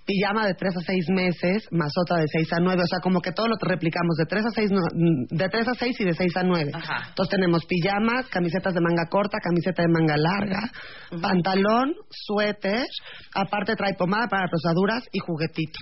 pijama 0.06 0.46
de 0.48 0.54
3 0.54 0.76
a 0.78 0.82
6 0.82 1.06
meses, 1.10 1.68
más 1.72 1.92
otra 2.04 2.18
de 2.18 2.26
6 2.28 2.54
a 2.54 2.60
9, 2.60 2.82
o 2.84 2.88
sea, 2.88 3.00
como 3.00 3.22
que 3.22 3.32
todo 3.32 3.48
lo 3.48 3.56
replicamos 3.62 4.16
de 4.18 4.26
3 4.26 4.46
a 4.46 4.50
6, 4.52 4.70
de 5.32 5.50
3 5.50 5.68
a 5.68 5.74
6 5.74 6.00
y 6.00 6.04
de 6.06 6.14
6 6.14 6.38
a 6.38 6.44
9. 6.44 6.72
Ajá. 6.74 7.08
Entonces 7.10 7.30
tenemos 7.32 7.66
pijamas, 7.66 8.28
camisetas 8.28 8.74
de 8.74 8.82
manga 8.82 9.06
corta, 9.10 9.38
camiseta 9.42 9.82
de 9.84 9.88
manga 9.90 10.18
larga, 10.18 10.60
pantalón, 11.22 11.94
suéter, 12.10 12.86
aparte 13.36 13.76
trae 13.76 13.94
pomada 13.98 14.28
para 14.30 14.48
rosaduras 14.52 15.04
y 15.12 15.20
juguetitos. 15.20 15.82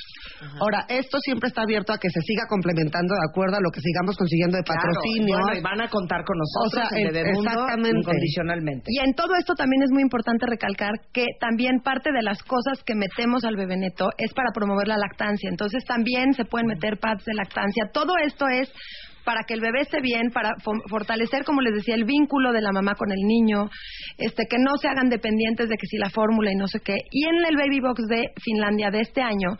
Ahora, 0.60 0.86
esto 0.90 1.18
siempre 1.20 1.48
está 1.48 1.62
abierto 1.64 1.94
a 1.94 1.98
que 1.98 2.10
se 2.10 2.22
siga 2.22 2.44
complementando 2.50 3.14
de 3.14 3.26
acuerdo 3.30 3.58
a 3.58 3.62
lo 3.62 3.70
que 3.72 3.82
sigamos 3.82 4.18
consiguiendo 4.18 4.58
de 4.58 4.64
Claro, 4.64 4.82
patrocinio. 4.82 5.38
bueno, 5.40 5.60
y 5.60 5.62
van 5.62 5.82
a 5.82 5.90
contar 5.90 6.24
con 6.26 6.38
nosotros 6.38 6.86
O 6.86 6.90
sea, 6.90 7.00
en 7.00 7.14
Bebemundo 7.14 7.50
exactamente. 7.52 8.00
incondicionalmente. 8.00 8.86
Y 8.90 9.00
en 9.00 9.14
todo 9.16 9.36
esto 9.36 9.54
también 9.56 9.84
es 9.84 9.90
muy 9.92 10.02
importante 10.04 10.46
recalcar 10.48 10.92
que 11.14 11.26
también 11.40 11.80
parte 11.84 12.12
de 12.12 12.22
las 12.22 12.42
cosas 12.44 12.84
que 12.86 12.96
metemos 12.96 13.44
al 13.44 13.56
bebé 13.56 13.78
neto 13.78 14.10
es 14.18 14.34
para 14.34 14.52
promover 14.54 14.88
la 14.88 14.98
lactancia. 14.98 15.50
Entonces 15.50 15.84
también 15.86 16.34
se 16.34 16.46
pueden 16.46 16.68
meter 16.68 16.98
pads 17.00 17.26
de 17.26 17.34
lactancia. 17.34 17.86
Todo 17.94 18.14
esto 18.24 18.48
es 18.48 18.72
para 19.24 19.44
que 19.48 19.54
el 19.54 19.62
bebé 19.62 19.82
esté 19.82 20.02
bien, 20.02 20.32
para 20.34 20.50
fo- 20.66 20.82
fortalecer, 20.90 21.44
como 21.44 21.62
les 21.62 21.76
decía, 21.76 21.94
el 21.94 22.06
vínculo 22.06 22.52
de 22.52 22.62
la 22.62 22.72
mamá 22.72 22.96
con 22.96 23.12
el 23.12 23.20
niño, 23.20 23.70
este, 24.18 24.48
que 24.50 24.58
no 24.58 24.72
se 24.82 24.88
hagan 24.88 25.10
dependientes 25.10 25.70
de 25.70 25.76
que 25.78 25.86
si 25.86 25.98
la 25.98 26.10
fórmula 26.10 26.52
y 26.52 26.56
no 26.56 26.68
sé 26.68 26.80
qué. 26.80 26.96
Y 27.12 27.26
en 27.26 27.36
el 27.48 27.56
Baby 27.56 27.82
Box 27.82 28.08
de 28.08 28.32
Finlandia 28.42 28.90
de 28.90 29.02
este 29.02 29.22
año 29.22 29.58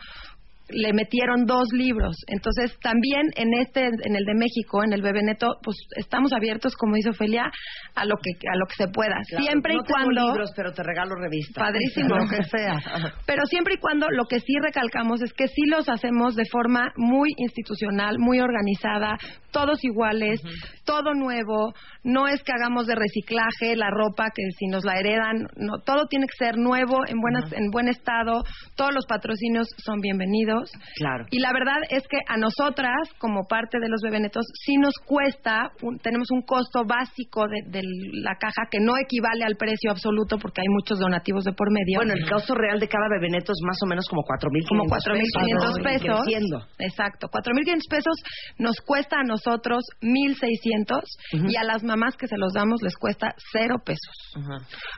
le 0.68 0.92
metieron 0.92 1.44
dos 1.44 1.68
libros. 1.72 2.16
Entonces, 2.26 2.78
también 2.80 3.30
en 3.36 3.52
este, 3.60 3.86
en 3.86 4.16
el 4.16 4.24
de 4.24 4.34
México, 4.34 4.82
en 4.84 4.92
el 4.92 5.02
Bebé 5.02 5.22
Neto, 5.22 5.58
pues 5.62 5.76
estamos 5.96 6.32
abiertos, 6.32 6.74
como 6.76 6.96
dice 6.96 7.10
Ofelia, 7.10 7.50
a 7.94 8.04
lo 8.04 8.16
que, 8.16 8.30
a 8.48 8.56
lo 8.56 8.66
que 8.66 8.84
se 8.84 8.88
pueda. 8.88 9.16
Claro, 9.28 9.44
siempre 9.44 9.74
no 9.74 9.80
y 9.80 9.84
tengo 9.84 9.98
cuando. 9.98 10.26
libros, 10.32 10.52
pero 10.56 10.72
te 10.72 10.82
regalo 10.82 11.14
revistas. 11.14 11.64
Padrísimo. 11.64 12.16
Lo 12.16 12.28
que 12.28 12.42
sea. 12.44 12.80
Pero 13.26 13.44
siempre 13.46 13.74
y 13.74 13.78
cuando 13.78 14.08
lo 14.10 14.24
que 14.24 14.40
sí 14.40 14.54
recalcamos 14.60 15.22
es 15.22 15.32
que 15.32 15.46
sí 15.48 15.62
los 15.66 15.88
hacemos 15.88 16.34
de 16.34 16.44
forma 16.50 16.92
muy 16.96 17.30
institucional, 17.36 18.18
muy 18.18 18.40
organizada, 18.40 19.16
todos 19.50 19.82
iguales, 19.84 20.40
todo 20.84 21.14
nuevo. 21.14 21.72
No 22.04 22.26
es 22.26 22.42
que 22.42 22.52
hagamos 22.52 22.86
de 22.86 22.94
reciclaje 22.94 23.76
la 23.76 23.90
ropa 23.90 24.30
que 24.34 24.42
si 24.58 24.66
nos 24.66 24.84
la 24.84 24.98
heredan, 24.98 25.46
no, 25.56 25.78
todo 25.84 26.06
tiene 26.06 26.26
que 26.26 26.44
ser 26.44 26.56
nuevo, 26.58 27.00
en 27.06 27.20
buenas, 27.20 27.52
en 27.52 27.70
buen 27.70 27.88
estado. 27.88 28.44
Todos 28.76 28.92
los 28.92 29.06
patrocinios 29.06 29.68
son 29.84 30.00
bienvenidos. 30.00 30.51
Claro. 30.96 31.24
Y 31.30 31.38
la 31.40 31.52
verdad 31.52 31.78
es 31.90 32.02
que 32.08 32.18
a 32.28 32.36
nosotras, 32.36 32.96
como 33.18 33.44
parte 33.48 33.78
de 33.80 33.88
los 33.88 34.00
bebenetos, 34.02 34.44
sí 34.64 34.76
nos 34.76 34.94
cuesta, 35.06 35.70
un- 35.82 35.98
tenemos 35.98 36.30
un 36.30 36.42
costo 36.42 36.84
básico 36.84 37.46
de, 37.48 37.62
de 37.70 37.82
la 38.22 38.34
caja 38.36 38.66
que 38.70 38.78
no 38.80 38.94
equivale 38.98 39.44
al 39.44 39.56
precio 39.56 39.90
absoluto 39.90 40.38
porque 40.38 40.60
hay 40.60 40.68
muchos 40.68 40.98
donativos 40.98 41.44
de 41.44 41.52
por 41.52 41.70
medio. 41.70 41.98
Bueno, 41.98 42.14
el 42.14 42.28
costo 42.28 42.54
real 42.54 42.78
de 42.80 42.88
cada 42.88 43.06
bebé 43.10 43.28
neto 43.30 43.52
es 43.52 43.60
más 43.66 43.78
o 43.82 43.86
menos 43.86 44.04
como 44.08 44.22
4.500 44.22 44.68
como 44.68 44.84
4.500 44.84 45.72
¿no? 45.72 45.80
Y 45.80 45.82
pesos. 45.82 46.20
creciendo. 46.22 46.56
Exacto, 46.78 47.28
4.500 47.28 47.88
pesos 47.88 48.14
nos 48.58 48.76
cuesta 48.84 49.16
a 49.20 49.24
nosotros 49.24 49.82
1.600 50.00 51.02
y 51.48 51.56
a 51.56 51.64
las 51.64 51.82
mamás 51.82 52.16
que 52.16 52.26
se 52.26 52.36
los 52.36 52.52
damos 52.52 52.80
les 52.82 52.96
cuesta 52.96 53.34
cero 53.52 53.76
pesos. 53.84 54.00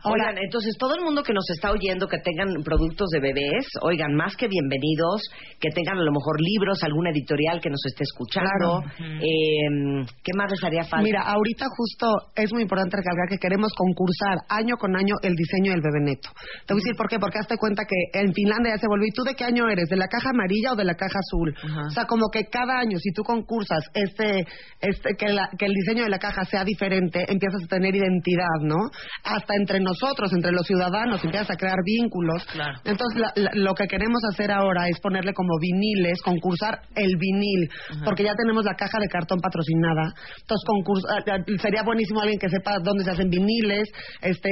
Oigan, 0.04 0.38
entonces 0.38 0.76
todo 0.78 0.94
el 0.96 1.02
mundo 1.04 1.22
que 1.22 1.32
nos 1.32 1.48
está 1.50 1.70
oyendo 1.70 2.06
que 2.08 2.18
tengan 2.18 2.48
productos 2.64 3.08
de 3.10 3.20
bebés, 3.20 3.66
oigan, 3.82 4.14
más 4.14 4.36
que 4.36 4.48
bienvenidos, 4.48 5.22
que 5.60 5.70
tengan 5.70 5.98
a 5.98 6.02
lo 6.02 6.12
mejor 6.12 6.40
libros, 6.40 6.82
alguna 6.82 7.10
editorial 7.10 7.60
que 7.60 7.70
nos 7.70 7.80
esté 7.86 8.04
escuchando. 8.04 8.82
Eh, 9.20 10.06
¿Qué 10.22 10.32
más 10.36 10.50
les 10.50 10.62
haría 10.64 10.84
falta? 10.84 11.02
Mira, 11.04 11.22
ahorita 11.22 11.66
justo 11.76 12.06
es 12.36 12.52
muy 12.52 12.62
importante 12.62 12.96
recalcar 12.96 13.28
que 13.28 13.38
queremos 13.38 13.72
concursar 13.76 14.38
año 14.48 14.76
con 14.76 14.94
año 14.96 15.14
el 15.22 15.34
diseño 15.34 15.72
del 15.72 15.80
bebé 15.82 16.00
neto. 16.00 16.30
Te 16.66 16.74
voy 16.74 16.80
a 16.80 16.84
decir 16.84 16.96
por 16.96 17.08
qué, 17.08 17.18
porque 17.18 17.38
hazte 17.38 17.56
cuenta 17.56 17.82
que 17.84 18.18
en 18.20 18.32
Finlandia 18.32 18.74
ya 18.74 18.78
se 18.80 18.88
volvió, 18.88 19.06
¿y 19.06 19.12
tú 19.12 19.22
de 19.22 19.34
qué 19.34 19.44
año 19.44 19.68
eres? 19.68 19.88
¿De 19.88 19.96
la 19.96 20.06
caja 20.08 20.30
amarilla 20.30 20.72
o 20.72 20.76
de 20.76 20.84
la 20.84 20.94
caja 20.94 21.18
azul? 21.18 21.54
O 21.86 21.90
sea, 21.90 22.04
como 22.06 22.28
que 22.32 22.44
cada 22.50 22.78
año, 22.78 22.98
si 22.98 23.12
tú 23.12 23.22
concursas 23.22 23.84
este, 23.94 24.44
este, 24.80 25.10
que, 25.18 25.28
la- 25.28 25.48
que 25.58 25.66
el 25.66 25.72
diseño 25.72 26.04
de 26.04 26.10
la 26.10 26.18
caja 26.18 26.44
sea 26.44 26.64
diferente, 26.64 27.24
empiezas 27.28 27.62
a 27.64 27.68
tener 27.68 27.94
identidad, 27.94 28.58
¿no? 28.62 28.76
Hasta 29.24 29.54
entre 29.56 29.80
nosotros, 29.80 30.32
entre 30.32 30.52
los 30.52 30.66
ciudadanos, 30.66 31.22
empiezas 31.24 31.50
a 31.50 31.56
crear 31.56 31.78
vínculos. 31.84 32.46
Entonces, 32.84 33.20
la- 33.20 33.32
la- 33.36 33.50
lo 33.54 33.74
que 33.74 33.86
queremos 33.86 34.20
hacer 34.32 34.50
ahora 34.50 34.88
es 34.88 34.98
ponerle 35.00 35.32
como 35.34 35.58
viniles, 35.60 36.20
concursar 36.22 36.80
el 36.94 37.16
vinil, 37.18 37.68
porque 38.04 38.24
ya 38.24 38.34
tenemos 38.34 38.64
la 38.64 38.74
caja 38.74 38.98
de 39.00 39.08
cartón 39.08 39.40
patrocinada. 39.40 40.14
Entonces, 40.40 40.64
concurs- 40.66 41.06
ah, 41.10 41.22
ah, 41.26 41.38
sería 41.60 41.82
buenísimo 41.84 42.20
alguien 42.20 42.38
que 42.38 42.48
sepa 42.48 42.78
dónde 42.82 43.04
se 43.04 43.10
hacen 43.10 43.28
viniles, 43.28 43.88
este, 44.22 44.48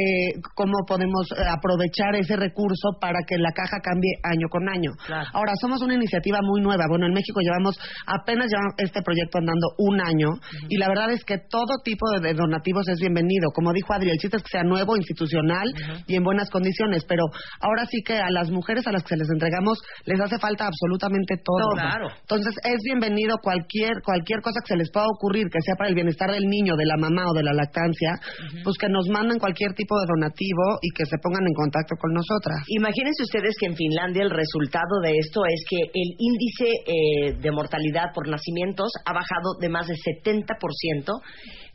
cómo 0.55 0.75
podemos 0.87 1.27
eh, 1.33 1.43
aprovechar 1.49 2.15
ese 2.17 2.37
recurso 2.37 2.99
para 3.01 3.19
que 3.27 3.37
la 3.39 3.53
caja 3.53 3.79
cambie 3.83 4.13
año 4.25 4.49
con 4.51 4.69
año. 4.69 4.91
Ahora, 5.33 5.53
somos 5.61 5.81
una 5.83 5.95
iniciativa 5.95 6.39
muy 6.43 6.61
nueva. 6.61 6.85
Bueno, 6.89 7.07
en 7.07 7.13
México 7.15 7.41
llevamos, 7.41 7.79
apenas 8.07 8.49
llevamos 8.51 8.75
este 8.79 9.03
proyecto 9.03 9.39
andando 9.39 9.69
un 9.79 10.01
año 10.01 10.31
y 10.69 10.77
la 10.79 10.89
verdad 10.89 11.11
es 11.13 11.25
que 11.25 11.39
todo 11.49 11.79
tipo 11.85 12.05
de, 12.11 12.21
de 12.29 12.35
donativos 12.35 12.89
es 12.89 12.99
bienvenido. 13.01 13.51
Como 13.55 13.73
dijo 13.73 13.93
Adri, 13.95 14.11
el 14.11 14.19
chiste 14.19 14.37
es 14.37 14.43
que 14.43 14.51
sea 14.59 14.63
nuevo, 14.65 14.97
institucional 14.97 15.69
y 16.07 16.17
en 16.17 16.23
buenas 16.25 16.51
condiciones, 16.51 17.05
pero 17.07 17.25
ahora 17.61 17.87
sí 17.87 18.03
que 18.05 18.19
a 18.19 18.31
las 18.31 18.51
mujeres 18.51 18.87
a 18.87 18.93
las 18.93 19.03
que 19.03 19.11
se 19.11 19.17
les 19.17 19.29
entregamos 19.31 19.79
les 20.05 20.21
hace 20.21 20.39
falta 20.39 20.69
absolutamente 20.73 21.37
todo. 21.45 21.77
Claro. 21.77 22.09
Entonces, 22.09 22.55
es 22.65 22.81
bienvenido 22.85 23.37
cualquier 23.43 24.01
cualquier 24.05 24.41
cosa 24.41 24.61
que 24.65 24.75
se 24.75 24.77
les 24.77 24.91
pueda 24.91 25.07
ocurrir, 25.07 25.47
que 25.53 25.61
sea 25.61 25.77
para 25.77 25.89
el 25.89 25.95
bienestar 25.95 26.31
del 26.31 26.49
niño, 26.49 26.77
de 26.77 26.87
la 26.87 26.97
mamá 26.97 27.29
o 27.29 27.35
de 27.35 27.43
la 27.43 27.53
lactancia, 27.53 28.17
pues 28.65 28.77
que 28.79 28.89
nos 28.89 29.09
manden 29.09 29.39
cualquier 29.39 29.75
tipo 29.75 29.99
de 30.01 30.07
donativo 30.09 30.79
y 30.81 30.91
que 30.97 31.05
se 31.05 31.19
pongan 31.19 31.45
en 31.47 31.55
contacto 31.55 31.97
con 31.97 32.13
nosotras. 32.13 32.65
Imagínense 32.69 33.23
ustedes 33.23 33.55
que 33.59 33.67
en 33.67 33.77
Finlandia 33.77 34.23
el 34.23 34.31
resultado 34.31 35.01
de 35.03 35.19
esto 35.19 35.45
es 35.45 35.61
que 35.69 35.81
el 35.93 36.11
índice 36.19 36.69
eh, 36.87 37.33
de 37.41 37.51
mortalidad 37.51 38.13
por 38.15 38.29
nacimientos 38.29 38.91
ha 39.05 39.13
bajado 39.13 39.59
de 39.61 39.69
más 39.69 39.87
de 39.87 39.95
70%, 39.95 40.47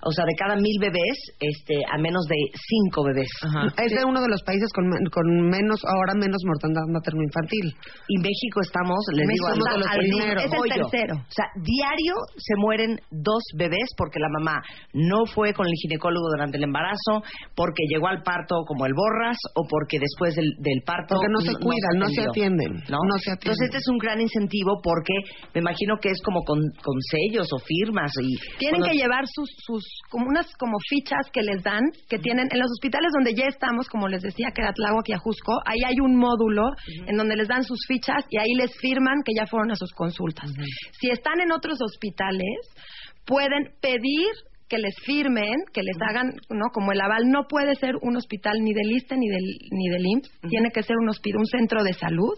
o 0.07 0.11
sea, 0.15 0.23
de 0.25 0.35
cada 0.39 0.55
mil 0.55 0.77
bebés 0.79 1.17
este, 1.39 1.75
a 1.91 1.97
menos 1.99 2.23
de 2.31 2.39
cinco 2.55 3.03
bebés. 3.03 3.27
Es 3.75 3.91
de 3.91 4.03
uno 4.07 4.21
de 4.23 4.29
los 4.31 4.41
países 4.43 4.71
con, 4.73 4.87
men- 4.87 5.03
con 5.11 5.25
menos, 5.51 5.83
ahora 5.83 6.13
menos 6.15 6.39
mortandad 6.47 6.87
materno-infantil. 6.87 7.75
Y 8.07 8.15
México 8.23 8.61
estamos, 8.63 8.97
les 9.13 9.27
México 9.27 9.51
digo, 9.51 9.59
somos 9.59 9.67
de 9.67 9.79
los 9.83 9.89
primeros. 9.99 10.43
Es 10.45 10.51
el 10.53 10.69
tercero. 10.87 11.13
O 11.19 11.31
sea, 11.35 11.45
diario 11.59 12.15
se 12.37 12.55
mueren 12.57 12.99
dos 13.11 13.43
bebés 13.57 13.89
porque 13.97 14.19
la 14.19 14.29
mamá 14.39 14.61
no 14.93 15.25
fue 15.25 15.53
con 15.53 15.67
el 15.67 15.73
ginecólogo 15.81 16.27
durante 16.31 16.57
el 16.57 16.63
embarazo, 16.63 17.23
porque 17.55 17.83
llegó 17.89 18.07
al 18.07 18.23
parto 18.23 18.63
como 18.65 18.85
el 18.85 18.93
borras 18.93 19.37
o 19.55 19.67
porque 19.69 19.99
después 19.99 20.35
del, 20.35 20.47
del 20.59 20.81
parto 20.85 21.15
Porque 21.15 21.27
no 21.31 21.41
se 21.41 21.53
cuidan, 21.59 21.99
no 21.99 22.07
se 22.09 22.21
atienden, 22.23 22.71
¿no? 22.89 22.97
no 23.03 23.17
se 23.19 23.31
atienden. 23.31 23.51
Entonces 23.51 23.65
este 23.67 23.77
es 23.77 23.87
un 23.91 23.97
gran 23.97 24.21
incentivo 24.21 24.79
porque 24.81 25.13
me 25.53 25.61
imagino 25.61 25.95
que 26.01 26.09
es 26.09 26.21
como 26.23 26.41
con, 26.43 26.59
con 26.83 26.95
sellos 27.11 27.47
o 27.51 27.57
firmas 27.59 28.11
y 28.21 28.37
Tienen 28.57 28.79
cuando- 28.81 28.87
que 28.91 28.97
llevar 28.97 29.23
sus, 29.27 29.49
sus, 29.65 29.83
como 30.09 30.27
unas 30.27 30.47
como 30.57 30.77
fichas 30.89 31.29
que 31.31 31.41
les 31.41 31.63
dan, 31.63 31.83
que 32.09 32.17
tienen, 32.19 32.47
en 32.51 32.59
los 32.59 32.71
hospitales 32.71 33.11
donde 33.13 33.33
ya 33.33 33.45
estamos, 33.47 33.87
como 33.87 34.07
les 34.07 34.21
decía, 34.21 34.51
que 34.53 34.61
era 34.61 34.73
Tláhuac 34.73 35.09
y 35.09 35.13
Ajusco, 35.13 35.53
ahí 35.65 35.79
hay 35.85 35.99
un 35.99 36.15
módulo 36.15 36.63
en 37.05 37.17
donde 37.17 37.35
les 37.35 37.47
dan 37.47 37.63
sus 37.63 37.79
fichas 37.87 38.25
y 38.29 38.37
ahí 38.37 38.53
les 38.55 38.75
firman 38.77 39.21
que 39.23 39.33
ya 39.35 39.45
fueron 39.45 39.71
a 39.71 39.75
sus 39.75 39.91
consultas. 39.93 40.51
Si 40.99 41.09
están 41.09 41.41
en 41.41 41.51
otros 41.51 41.79
hospitales, 41.81 42.73
pueden 43.25 43.73
pedir 43.81 44.27
que 44.69 44.77
les 44.77 44.95
firmen, 45.05 45.55
que 45.73 45.81
les 45.81 45.95
hagan, 46.01 46.33
¿no? 46.49 46.65
Como 46.73 46.91
el 46.91 46.99
aval. 46.99 47.29
No 47.29 47.47
puede 47.47 47.75
ser 47.75 47.95
un 48.01 48.17
hospital 48.17 48.59
ni 48.61 48.73
del 48.73 48.91
ISTE 48.91 49.15
ni 49.17 49.29
del 49.29 49.45
ni 49.71 49.89
del 49.89 50.05
IMSS, 50.05 50.31
tiene 50.49 50.71
que 50.71 50.83
ser 50.83 50.95
un 50.97 51.07
un 51.07 51.45
centro 51.45 51.83
de 51.83 51.93
salud. 51.93 52.37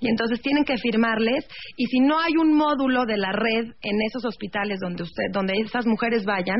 Y 0.00 0.08
entonces 0.08 0.40
tienen 0.42 0.64
que 0.64 0.76
firmarles 0.76 1.44
y 1.76 1.86
si 1.86 2.00
no 2.00 2.20
hay 2.20 2.32
un 2.40 2.54
módulo 2.54 3.04
de 3.04 3.16
la 3.16 3.32
red 3.32 3.64
en 3.82 3.96
esos 4.06 4.24
hospitales 4.24 4.78
donde 4.80 5.02
usted 5.02 5.24
donde 5.32 5.54
esas 5.64 5.86
mujeres 5.86 6.24
vayan, 6.24 6.56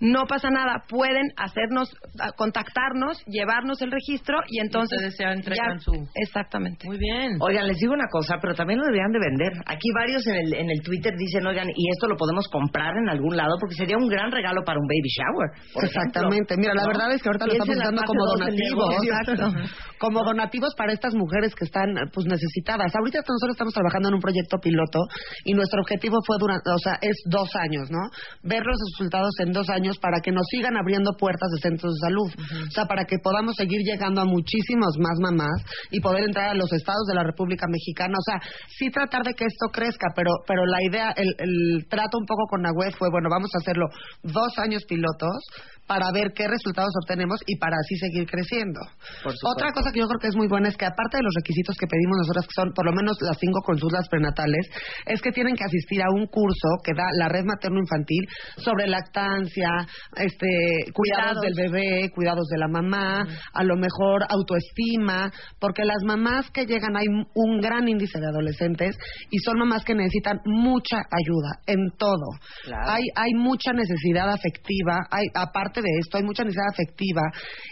no 0.00 0.24
pasa 0.26 0.50
nada, 0.50 0.84
pueden 0.88 1.32
hacernos 1.36 1.88
a- 2.20 2.32
contactarnos, 2.32 3.24
llevarnos 3.26 3.80
el 3.80 3.90
registro 3.92 4.36
y 4.48 4.60
entonces 4.60 4.98
ustedes 4.98 5.16
ya 5.18 5.32
entregan 5.32 5.80
su- 5.80 6.06
Exactamente. 6.14 6.86
Muy 6.86 6.98
bien. 6.98 7.36
Oigan, 7.40 7.66
les 7.66 7.78
digo 7.78 7.94
una 7.94 8.08
cosa, 8.10 8.36
pero 8.42 8.54
también 8.54 8.78
lo 8.78 8.84
deberían 8.84 9.10
de 9.12 9.18
vender. 9.20 9.52
Aquí 9.66 9.88
varios 9.94 10.26
en 10.26 10.34
el, 10.36 10.54
en 10.54 10.70
el 10.70 10.82
Twitter 10.82 11.14
dicen, 11.16 11.46
oigan, 11.46 11.68
y 11.74 11.90
esto 11.92 12.06
lo 12.08 12.16
podemos 12.16 12.46
comprar 12.48 12.92
en 12.96 13.08
algún 13.08 13.36
lado 13.36 13.56
porque 13.58 13.74
sería 13.74 13.96
un 13.96 14.08
gran 14.08 14.30
regalo 14.30 14.62
para 14.64 14.78
un 14.78 14.86
baby 14.86 15.08
shower. 15.08 15.48
por 15.72 15.84
Exactamente. 15.84 16.54
ejemplo. 16.54 16.56
Mira, 16.58 16.74
la 16.74 16.82
¿No? 16.82 16.88
verdad 16.88 17.12
es 17.14 17.22
que 17.22 17.28
ahorita 17.28 17.46
lo 17.46 17.52
estamos 17.52 17.76
fase 17.78 18.06
como 18.06 18.24
donativos. 18.26 18.94
Exacto. 19.02 19.72
Como 19.98 20.24
donativos 20.24 20.74
para 20.76 20.92
estas 20.92 21.14
mujeres 21.14 21.54
que 21.54 21.64
están 21.64 21.94
pues 22.12 22.26
necesitadas. 22.26 22.81
Ahorita 22.90 23.22
nosotros 23.22 23.54
estamos 23.54 23.74
trabajando 23.74 24.08
en 24.08 24.14
un 24.14 24.20
proyecto 24.20 24.58
piloto 24.58 25.06
y 25.44 25.54
nuestro 25.54 25.80
objetivo 25.80 26.18
fue 26.26 26.36
durante, 26.38 26.70
o 26.70 26.78
sea, 26.78 26.98
es 27.00 27.16
dos 27.26 27.48
años, 27.54 27.90
¿no? 27.90 28.02
Ver 28.42 28.62
los 28.64 28.76
resultados 28.78 29.30
en 29.38 29.52
dos 29.52 29.68
años 29.70 29.98
para 29.98 30.20
que 30.20 30.32
nos 30.32 30.46
sigan 30.50 30.76
abriendo 30.76 31.12
puertas 31.16 31.48
de 31.54 31.68
centros 31.68 31.94
de 31.94 32.00
salud. 32.08 32.30
O 32.68 32.70
sea, 32.70 32.86
para 32.86 33.04
que 33.04 33.18
podamos 33.22 33.54
seguir 33.56 33.80
llegando 33.84 34.20
a 34.20 34.24
muchísimos 34.24 34.98
más 34.98 35.18
mamás 35.20 35.62
y 35.90 36.00
poder 36.00 36.24
entrar 36.24 36.50
a 36.50 36.54
los 36.54 36.72
estados 36.72 37.06
de 37.06 37.14
la 37.14 37.24
República 37.24 37.66
Mexicana. 37.68 38.14
O 38.18 38.24
sea, 38.24 38.40
sí 38.78 38.90
tratar 38.90 39.22
de 39.22 39.34
que 39.34 39.44
esto 39.44 39.68
crezca, 39.72 40.08
pero, 40.14 40.30
pero 40.46 40.66
la 40.66 40.78
idea, 40.82 41.12
el, 41.16 41.34
el 41.38 41.86
trato 41.88 42.18
un 42.18 42.26
poco 42.26 42.46
con 42.48 42.62
la 42.62 42.72
web 42.72 42.92
fue, 42.98 43.08
bueno, 43.10 43.28
vamos 43.30 43.50
a 43.54 43.58
hacerlo 43.58 43.86
dos 44.22 44.58
años 44.58 44.84
pilotos 44.84 45.38
para 45.86 46.10
ver 46.12 46.32
qué 46.34 46.48
resultados 46.48 46.92
obtenemos 47.02 47.40
y 47.46 47.56
para 47.58 47.76
así 47.76 47.96
seguir 47.96 48.26
creciendo. 48.26 48.80
Otra 49.24 49.72
cosa 49.72 49.90
que 49.92 50.00
yo 50.00 50.08
creo 50.08 50.20
que 50.20 50.28
es 50.28 50.36
muy 50.36 50.48
buena 50.48 50.68
es 50.68 50.76
que 50.76 50.86
aparte 50.86 51.18
de 51.18 51.22
los 51.22 51.34
requisitos 51.34 51.76
que 51.76 51.86
pedimos 51.86 52.18
nosotras, 52.18 52.46
que 52.46 52.54
son 52.54 52.71
por 52.74 52.86
lo 52.86 52.92
menos 52.92 53.16
las 53.20 53.38
cinco 53.38 53.60
consultas 53.62 54.08
prenatales, 54.08 54.66
es 55.06 55.20
que 55.20 55.32
tienen 55.32 55.54
que 55.56 55.64
asistir 55.64 56.02
a 56.02 56.10
un 56.10 56.26
curso 56.26 56.68
que 56.84 56.92
da 56.94 57.04
la 57.18 57.28
red 57.28 57.44
materno-infantil 57.44 58.26
sobre 58.56 58.86
lactancia, 58.86 59.68
este, 60.16 60.46
cuidados, 60.92 61.38
Cuidados. 61.38 61.42
del 61.42 61.54
bebé, 61.54 62.10
cuidados 62.14 62.46
de 62.48 62.58
la 62.58 62.68
mamá, 62.68 63.24
a 63.52 63.64
lo 63.64 63.76
mejor 63.76 64.24
autoestima, 64.28 65.30
porque 65.58 65.84
las 65.84 66.02
mamás 66.04 66.50
que 66.50 66.66
llegan 66.66 66.96
hay 66.96 67.06
un 67.08 67.60
gran 67.60 67.88
índice 67.88 68.18
de 68.20 68.26
adolescentes 68.26 68.96
y 69.30 69.38
son 69.38 69.58
mamás 69.58 69.84
que 69.84 69.94
necesitan 69.94 70.38
mucha 70.44 70.98
ayuda 70.98 71.60
en 71.66 71.90
todo. 71.98 72.26
Claro. 72.64 72.82
Hay 72.90 73.02
hay 73.14 73.32
mucha 73.34 73.72
necesidad 73.72 74.28
afectiva, 74.30 74.98
hay 75.10 75.26
aparte 75.34 75.80
de 75.80 75.88
esto 76.00 76.18
hay 76.18 76.24
mucha 76.24 76.44
necesidad 76.44 76.68
afectiva 76.72 77.22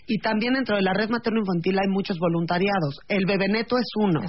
y 0.06 0.18
también 0.18 0.54
dentro 0.54 0.76
de 0.76 0.82
la 0.82 0.92
red 0.92 1.08
materno-infantil 1.08 1.78
hay 1.78 1.88
muchos 1.88 2.18
voluntariados. 2.18 2.98
El 3.08 3.26
bebeneto 3.26 3.76
es 3.78 3.86
uno, 3.96 4.20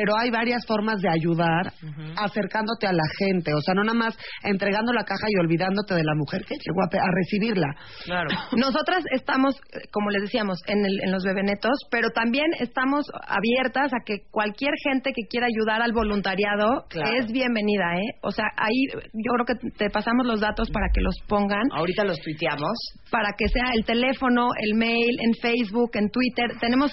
pero 0.00 0.16
hay 0.16 0.30
varias 0.30 0.64
formas 0.66 0.98
de 1.02 1.10
ayudar 1.10 1.72
acercándote 2.16 2.86
a 2.86 2.92
la 2.92 3.04
gente, 3.18 3.52
o 3.52 3.60
sea, 3.60 3.74
no 3.74 3.84
nada 3.84 3.98
más 3.98 4.16
entregando 4.44 4.92
la 4.92 5.04
caja 5.04 5.26
y 5.28 5.38
olvidándote 5.40 5.94
de 5.94 6.04
la 6.04 6.14
mujer 6.14 6.42
que 6.46 6.54
llegó 6.54 6.80
a, 6.82 7.10
recibirla. 7.14 7.68
Claro. 8.04 8.28
Nosotras 8.56 9.04
estamos, 9.12 9.54
eh, 9.74 9.88
como 9.92 10.08
les 10.10 10.22
decíamos, 10.22 10.58
en, 10.66 10.84
el- 10.86 11.00
en 11.04 11.12
los 11.12 11.22
bebenetos, 11.24 11.76
pero 11.90 12.08
también 12.10 12.46
estamos 12.60 13.04
abiertas 13.28 13.92
a 13.92 13.98
que 14.04 14.20
cualquier 14.30 14.72
gente 14.82 15.12
que 15.14 15.26
quiera 15.28 15.46
ayudar 15.46 15.82
al 15.82 15.92
voluntariado 15.92 16.84
Claro. 16.88 17.10
es 17.18 17.30
bienvenida, 17.30 17.96
¿eh? 17.96 18.16
O 18.22 18.30
sea, 18.30 18.46
ahí 18.56 18.86
yo 19.12 19.32
creo 19.34 19.46
que 19.46 19.68
te 19.76 19.90
pasamos 19.90 20.26
los 20.26 20.40
datos 20.40 20.70
para 20.70 20.86
que 20.94 21.00
los 21.02 21.14
pongan, 21.28 21.64
Ahorita 21.72 22.04
los 22.04 22.18
tuiteamos. 22.20 22.72
para 23.10 23.32
que 23.36 23.48
sea 23.48 23.66
el 23.76 23.84
teléfono, 23.84 24.48
el 24.62 24.74
mail, 24.76 25.10
en 25.20 25.34
Facebook, 25.42 25.90
en 25.94 26.08
Twitter. 26.10 26.46
Tenemos 26.60 26.90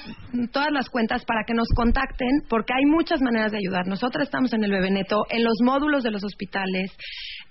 todas 0.51 0.71
las 0.71 0.89
cuentas 0.89 1.23
para 1.25 1.43
que 1.45 1.53
nos 1.53 1.67
contacten, 1.75 2.29
porque 2.49 2.73
hay 2.73 2.85
muchas 2.97 3.21
maneras 3.21 3.51
de 3.51 3.60
ayudar. 3.60 3.86
Nosotras 3.86 4.23
estamos 4.23 4.51
en 4.53 4.63
el 4.63 4.71
bebeneto, 4.71 5.23
en 5.29 5.43
los 5.43 5.53
módulos 5.63 6.03
de 6.03 6.10
los 6.10 6.23
hospitales. 6.23 6.91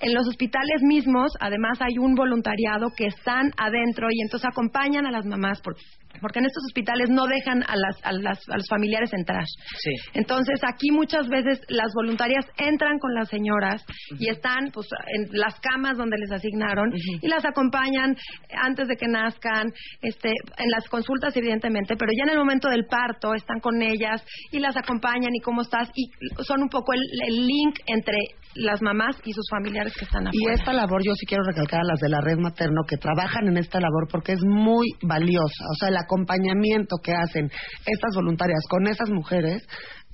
En 0.01 0.13
los 0.15 0.27
hospitales 0.29 0.83
mismos, 0.83 1.33
además, 1.41 1.79
hay 1.81 1.99
un 1.99 2.15
voluntariado 2.15 2.89
que 2.97 3.07
están 3.07 3.51
adentro 3.57 4.09
y 4.11 4.21
entonces 4.23 4.49
acompañan 4.51 5.07
a 5.07 5.11
las 5.11 5.25
mamás, 5.25 5.61
por- 5.63 5.77
porque 6.21 6.39
en 6.39 6.47
estos 6.47 6.63
hospitales 6.69 7.11
no 7.11 7.27
dejan 7.27 7.63
a, 7.63 7.77
las, 7.77 7.97
a, 8.05 8.13
las- 8.13 8.49
a 8.49 8.57
los 8.57 8.69
familiares 8.69 9.13
entrar. 9.13 9.45
Sí. 9.83 9.91
Entonces, 10.15 10.61
aquí 10.65 10.91
muchas 10.91 11.29
veces 11.29 11.61
las 11.69 11.93
voluntarias 11.95 12.45
entran 12.59 12.99
con 12.99 13.15
las 13.15 13.29
señoras 13.29 13.85
y 14.19 14.29
están 14.31 14.71
pues, 14.73 14.87
en 15.15 15.29
las 15.39 15.59
camas 15.61 15.97
donde 15.99 16.17
les 16.19 16.31
asignaron 16.33 16.91
y 17.21 17.29
las 17.29 17.45
acompañan 17.45 18.17
antes 18.63 18.89
de 18.89 18.97
que 18.97 19.07
nazcan, 19.09 19.69
este, 20.03 20.29
en 20.59 20.71
las 20.71 20.89
consultas, 20.89 21.37
evidentemente, 21.37 21.97
pero 21.97 22.13
ya 22.17 22.25
en 22.25 22.31
el 22.31 22.39
momento 22.39 22.69
del 22.69 22.87
parto 22.87 23.35
están 23.35 23.61
con 23.61 23.81
ellas 23.83 24.23
y 24.53 24.59
las 24.59 24.77
acompañan 24.77 25.35
y 25.35 25.41
cómo 25.41 25.63
estás 25.63 25.91
y 25.95 26.11
son 26.45 26.63
un 26.63 26.69
poco 26.69 26.93
el, 26.93 27.01
el 27.29 27.47
link 27.47 27.79
entre 27.87 28.17
las 28.55 28.81
mamás 28.81 29.17
y 29.25 29.33
sus 29.33 29.45
familiares 29.51 29.86
que 29.95 30.05
están 30.05 30.25
Y 30.25 30.29
afuera. 30.29 30.55
esta 30.55 30.73
labor 30.73 31.03
yo 31.05 31.13
sí 31.15 31.27
quiero 31.27 31.45
recalcar 31.45 31.81
a 31.81 31.85
las 31.85 32.01
de 32.01 32.09
la 32.09 32.21
red 32.21 32.39
materno 32.39 32.83
que 32.89 32.97
trabajan 32.97 33.49
en 33.49 33.57
esta 33.57 33.81
labor 33.81 34.09
porque 34.11 34.33
es 34.33 34.41
muy 34.45 34.87
valiosa. 35.03 35.65
O 35.71 35.75
sea, 35.79 35.89
el 35.89 35.97
acompañamiento 35.97 36.97
que 37.03 37.13
hacen 37.13 37.51
estas 37.85 38.15
voluntarias 38.15 38.61
con 38.69 38.87
esas 38.87 39.11
mujeres 39.11 39.67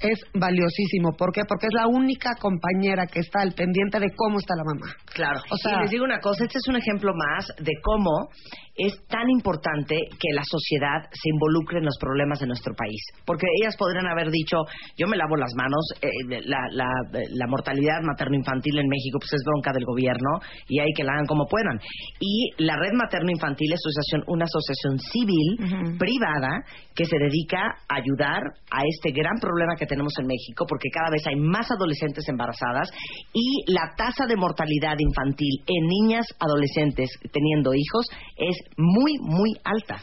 es 0.02 0.18
valiosísimo. 0.34 1.12
¿Por 1.16 1.32
qué? 1.32 1.42
Porque 1.48 1.66
es 1.66 1.74
la 1.74 1.86
única 1.86 2.30
compañera 2.40 3.06
que 3.06 3.20
está 3.20 3.40
al 3.42 3.52
pendiente 3.52 3.98
de 4.00 4.10
cómo 4.16 4.38
está 4.38 4.54
la 4.56 4.64
mamá. 4.64 4.92
Claro. 5.14 5.40
O 5.50 5.56
sea- 5.56 5.78
y 5.78 5.82
les 5.82 5.90
digo 5.90 6.04
una 6.04 6.20
cosa, 6.20 6.44
este 6.44 6.58
es 6.58 6.68
un 6.68 6.76
ejemplo 6.76 7.12
más 7.14 7.46
de 7.58 7.72
cómo 7.82 8.28
es 8.74 8.94
tan 9.06 9.28
importante 9.28 9.94
que 10.18 10.32
la 10.34 10.42
sociedad 10.44 11.04
se 11.12 11.28
involucre 11.28 11.78
en 11.78 11.84
los 11.84 11.96
problemas 12.00 12.40
de 12.40 12.46
nuestro 12.46 12.74
país. 12.74 13.00
Porque 13.26 13.46
ellas 13.60 13.76
podrían 13.76 14.06
haber 14.06 14.30
dicho, 14.30 14.56
yo 14.96 15.06
me 15.06 15.16
lavo 15.16 15.36
las 15.36 15.52
manos, 15.54 15.84
eh, 16.00 16.08
la, 16.46 16.58
la, 16.72 16.88
la 17.12 17.46
mortalidad 17.48 18.00
materno-infantil 18.02 18.78
en 18.78 18.88
México 18.88 19.18
pues 19.20 19.32
es 19.34 19.42
bronca 19.44 19.72
del 19.72 19.84
gobierno 19.84 20.40
y 20.68 20.80
hay 20.80 20.88
que 20.96 21.04
la 21.04 21.12
hagan 21.12 21.26
como 21.26 21.44
puedan. 21.46 21.78
Y 22.18 22.50
la 22.58 22.76
Red 22.76 22.92
Materno-Infantil 22.94 23.72
es 23.72 23.80
asociación- 23.84 24.24
una 24.26 24.46
asociación 24.46 24.98
civil 24.98 25.98
privada 25.98 26.64
que 26.94 27.04
se 27.04 27.16
dedica 27.18 27.60
a 27.88 27.96
ayudar 27.96 28.40
a 28.70 28.80
este 28.88 29.12
gran 29.12 29.36
problema 29.40 29.74
que 29.78 29.86
tenemos 29.92 30.12
en 30.18 30.26
México 30.26 30.64
porque 30.66 30.88
cada 30.90 31.10
vez 31.10 31.22
hay 31.26 31.36
más 31.36 31.70
adolescentes 31.70 32.26
embarazadas 32.28 32.88
y 33.32 33.70
la 33.70 33.92
tasa 33.96 34.24
de 34.26 34.36
mortalidad 34.36 34.96
infantil 34.98 35.62
en 35.66 35.86
niñas 35.86 36.26
adolescentes 36.40 37.10
teniendo 37.32 37.74
hijos 37.74 38.06
es 38.36 38.56
muy, 38.76 39.12
muy 39.20 39.50
alta. 39.64 40.00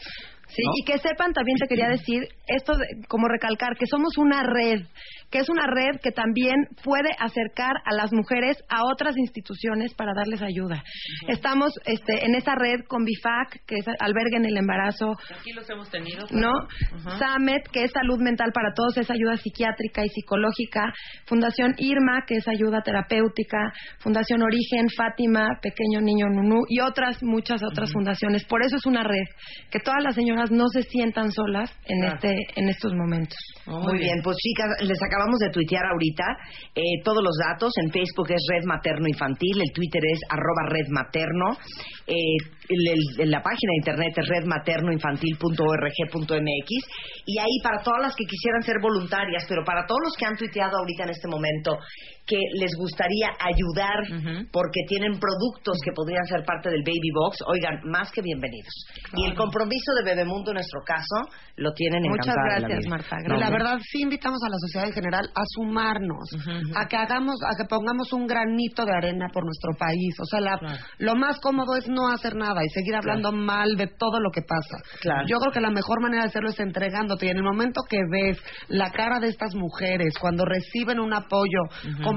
Sí, 0.48 0.62
¿no? 0.64 0.72
y 0.76 0.84
que 0.84 0.98
sepan, 0.98 1.32
también 1.32 1.56
te 1.58 1.68
quería 1.68 1.88
decir, 1.88 2.26
esto 2.48 2.76
de- 2.76 2.86
como 3.08 3.28
recalcar, 3.28 3.76
que 3.78 3.86
somos 3.86 4.18
una 4.18 4.42
red, 4.42 4.82
que 5.30 5.38
es 5.38 5.48
una 5.48 5.66
red 5.66 6.00
que 6.02 6.10
también 6.10 6.54
puede 6.82 7.10
acercar 7.18 7.72
a 7.84 7.94
las 7.94 8.12
mujeres 8.12 8.56
a 8.68 8.84
otras 8.84 9.16
instituciones 9.16 9.94
para 9.94 10.12
darles 10.14 10.42
ayuda. 10.42 10.82
Estamos 11.28 11.72
este, 11.84 12.24
en 12.24 12.34
esa 12.34 12.54
red 12.54 12.80
con 12.88 13.04
BIFAC, 13.04 13.64
que 13.66 13.76
es 13.76 13.86
albergue 14.00 14.36
en 14.36 14.46
el 14.46 14.56
embarazo, 14.56 15.12
Aquí 15.38 15.52
los 15.52 15.68
hemos 15.70 15.90
tenido. 15.90 16.26
¿no? 16.30 16.50
Ajá. 16.96 17.18
SAMET, 17.18 17.68
que 17.72 17.84
es 17.84 17.92
salud 17.92 18.18
mental 18.20 18.50
para 18.52 18.72
todos, 18.74 18.96
es 18.98 19.10
ayuda 19.10 19.36
psiquiátrica 19.36 20.04
y 20.04 20.08
psicológica. 20.08 20.92
Fundación 21.26 21.74
IRMA, 21.78 22.24
que 22.26 22.36
es 22.36 22.48
ayuda 22.48 22.82
terapéutica. 22.82 23.72
Fundación 23.98 24.42
Origen, 24.42 24.88
Fátima, 24.96 25.46
Pequeño 25.62 26.00
Niño 26.00 26.26
Nunú 26.28 26.62
y 26.68 26.80
otras, 26.80 27.22
muchas 27.22 27.62
otras 27.62 27.92
fundaciones. 27.92 28.44
Por 28.44 28.62
eso 28.64 28.76
es 28.76 28.86
una 28.86 29.02
red, 29.04 29.26
que 29.70 29.78
todas 29.80 30.02
las 30.02 30.14
señoras 30.14 30.50
no 30.50 30.66
se 30.68 30.82
sientan 30.82 31.30
solas 31.32 31.70
en 31.86 32.00
Claro. 32.00 32.14
este 32.14 32.36
en 32.56 32.68
estos 32.68 32.92
momentos. 32.94 33.38
Muy 33.66 33.98
bien, 33.98 34.20
pues 34.22 34.36
chicas, 34.38 34.68
les 34.80 34.98
acabamos 35.20 35.40
de 35.40 35.50
tuitear 35.50 35.84
ahorita 35.84 36.24
eh, 36.74 37.02
todos 37.04 37.22
los 37.22 37.36
datos. 37.36 37.70
En 37.84 37.92
Facebook 37.92 38.30
es 38.30 38.42
Red 38.48 38.64
Materno 38.64 39.06
Infantil, 39.06 39.60
el 39.60 39.70
Twitter 39.72 40.02
es 40.10 40.20
arroba 40.30 40.62
Red 40.68 40.88
Materno, 40.88 41.58
eh, 42.06 42.38
la 43.26 43.42
página 43.42 43.72
de 43.72 43.78
internet 43.78 44.16
es 44.16 44.28
redmaternoinfantil.org.mx 44.28 46.70
y 47.26 47.38
ahí 47.38 47.60
para 47.62 47.82
todas 47.82 48.00
las 48.00 48.14
que 48.14 48.24
quisieran 48.24 48.62
ser 48.62 48.76
voluntarias, 48.80 49.44
pero 49.48 49.64
para 49.64 49.84
todos 49.86 50.00
los 50.04 50.14
que 50.16 50.24
han 50.24 50.36
tuiteado 50.36 50.78
ahorita 50.78 51.02
en 51.04 51.10
este 51.10 51.28
momento 51.28 51.78
que 52.30 52.38
les 52.54 52.70
gustaría 52.78 53.26
ayudar 53.42 53.98
porque 54.52 54.80
tienen 54.86 55.18
productos 55.18 55.78
que 55.84 55.90
podrían 55.90 56.24
ser 56.26 56.44
parte 56.44 56.70
del 56.70 56.82
Baby 56.86 57.10
Box, 57.12 57.38
oigan, 57.48 57.80
más 57.90 58.12
que 58.12 58.22
bienvenidos. 58.22 58.70
Y 59.16 59.26
el 59.26 59.34
compromiso 59.34 59.92
de 59.98 60.04
Bebemundo 60.14 60.52
en 60.52 60.62
nuestro 60.62 60.80
caso 60.86 61.26
lo 61.56 61.72
tienen 61.74 62.02
Muchas 62.08 62.34
de 62.34 62.40
la 62.40 62.58
gracias, 62.60 62.78
vida. 62.86 62.90
Marta. 62.90 63.16
Y 63.24 63.28
No, 63.28 63.36
la 63.36 63.50
verdad 63.50 63.78
sí 63.82 64.02
invitamos 64.02 64.38
a 64.46 64.48
la 64.48 64.56
sociedad 64.60 64.86
en 64.86 64.92
general 64.94 65.26
a 65.34 65.42
sumarnos, 65.56 66.30
a 66.76 66.86
que 66.86 66.96
hagamos, 66.96 67.34
a 67.42 67.56
que 67.58 67.66
pongamos 67.68 68.12
un 68.12 68.26
granito 68.28 68.84
de 68.84 68.92
arena 68.96 69.26
por 69.32 69.44
nuestro 69.44 69.72
país. 69.78 70.14
O 70.20 70.24
sea, 70.26 70.40
la- 70.40 70.60
lo 70.98 71.16
más 71.16 71.40
cómodo 71.40 71.74
es 71.76 71.88
no 71.88 72.08
hacer 72.08 72.36
nada 72.36 72.62
y 72.64 72.68
seguir 72.70 72.94
hablando 72.94 73.32
mal 73.32 73.76
de 73.76 73.88
todo 73.88 74.20
lo 74.20 74.30
que 74.30 74.42
pasa. 74.42 74.78
Claro. 75.00 75.26
Yo 75.26 75.38
creo 75.38 75.52
que 75.52 75.60
la 75.60 75.70
mejor 75.70 76.00
manera 76.00 76.22
de 76.22 76.28
hacerlo 76.28 76.50
es 76.50 76.60
entregándote. 76.60 77.26
Y 77.26 77.30
en 77.30 77.38
el 77.38 77.42
momento 77.42 77.80
que 77.88 77.98
ves 78.10 78.38
la 78.68 78.90
cara 78.92 79.18
de 79.18 79.28
estas 79.28 79.54
mujeres 79.54 80.14
cuando 80.20 80.44
reciben 80.44 81.00
un 81.00 81.12
apoyo 81.12 81.60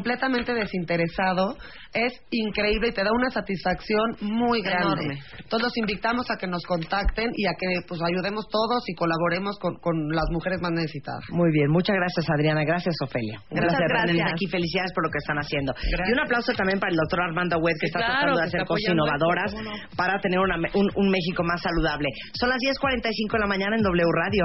completamente 0.04 0.54
desinteresado, 0.54 1.56
es 1.94 2.12
increíble 2.32 2.90
y 2.90 2.92
te 2.92 3.04
da 3.04 3.10
una 3.16 3.30
satisfacción 3.32 4.18
muy 4.22 4.62
grande. 4.62 5.04
Enorme. 5.06 5.20
Entonces 5.40 5.64
los 5.64 5.78
invitamos 5.78 6.30
a 6.30 6.36
que 6.36 6.48
nos 6.48 6.62
contacten 6.68 7.32
y 7.38 7.46
a 7.48 7.54
que 7.56 7.68
pues 7.88 8.02
ayudemos 8.04 8.44
todos 8.52 8.84
y 8.90 8.94
colaboremos 8.96 9.56
con, 9.60 9.76
con 9.80 9.96
las 10.12 10.26
mujeres 10.32 10.60
más 10.62 10.72
necesitadas. 10.72 11.24
Muy 11.30 11.52
bien, 11.54 11.70
muchas 11.72 11.96
gracias 11.96 12.28
Adriana, 12.30 12.66
gracias 12.66 12.96
Ofelia. 13.02 13.40
Gracias. 13.50 13.80
tenerles 13.80 14.28
aquí, 14.34 14.46
felicidades 14.52 14.92
por 14.94 15.06
lo 15.06 15.10
que 15.10 15.20
están 15.24 15.38
haciendo. 15.40 15.72
Y 15.72 16.12
un 16.12 16.20
aplauso 16.20 16.52
también 16.54 16.80
para 16.80 16.92
el 16.92 16.98
doctor 16.98 17.22
Armando 17.22 17.56
Webb 17.64 17.78
que 17.80 17.88
está 17.88 18.00
claro, 18.00 18.12
tratando 18.12 18.40
de 18.40 18.46
hacer 18.48 18.62
cosas 18.66 18.92
innovadoras 18.92 19.50
esto, 19.54 19.64
¿cómo 19.64 19.96
para 19.96 20.20
tener 20.20 20.40
una 20.40 20.58
me- 20.58 20.72
un, 20.76 20.88
un 21.00 21.08
México 21.10 21.44
más 21.48 21.62
saludable. 21.62 22.10
Son 22.36 22.50
las 22.50 22.58
10.45 22.60 23.32
de 23.32 23.40
la 23.40 23.48
mañana 23.48 23.76
en 23.78 23.84
W 23.84 24.04
Radio. 24.20 24.44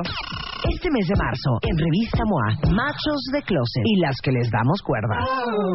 Este 0.69 0.91
mes 0.91 1.07
de 1.09 1.15
marzo, 1.17 1.51
en 1.63 1.75
Revista 1.79 2.23
MOA, 2.29 2.75
Machos 2.75 3.23
de 3.33 3.41
Closet 3.43 3.83
y 3.87 4.01
las 4.01 4.15
que 4.23 4.31
les 4.33 4.51
damos 4.51 4.83
cuerda. 4.83 5.17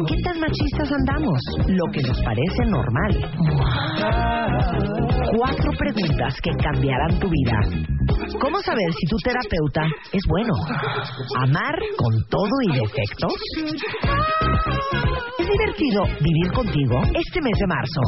¿Qué 0.06 0.16
tan 0.22 0.40
machistas 0.40 0.92
andamos? 0.92 1.40
Lo 1.68 1.84
que 1.92 2.02
nos 2.02 2.20
parece 2.22 2.64
normal. 2.66 3.12
Cuatro 5.36 5.70
preguntas 5.78 6.34
que 6.42 6.50
cambiarán 6.62 7.18
tu 7.18 7.28
vida. 7.30 7.58
¿Cómo 8.40 8.60
saber 8.60 8.92
si 8.92 9.06
tu 9.06 9.16
terapeuta 9.24 9.86
es 10.12 10.22
bueno? 10.28 10.52
¿Amar 11.42 11.74
con 11.96 12.12
todo 12.28 12.50
y 12.68 12.72
defectos? 12.78 13.32
¿Es 15.38 15.48
divertido 15.48 16.04
vivir 16.20 16.52
contigo 16.52 17.00
este 17.14 17.40
mes 17.40 17.58
de 17.58 17.66
marzo? 17.66 18.00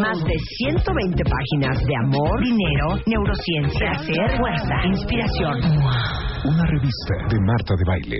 Más 0.00 0.18
de 0.24 0.36
120 0.58 1.22
páginas 1.24 1.78
de 1.86 1.96
amor, 1.96 2.40
dinero, 2.42 2.98
neurociencia, 3.06 3.92
placer, 3.92 4.36
fuerza, 4.36 4.74
inspiración. 4.86 5.60
Una 6.44 6.64
revista 6.66 7.14
de 7.30 7.40
Marta 7.40 7.74
de 7.76 7.84
Baile. 7.86 8.16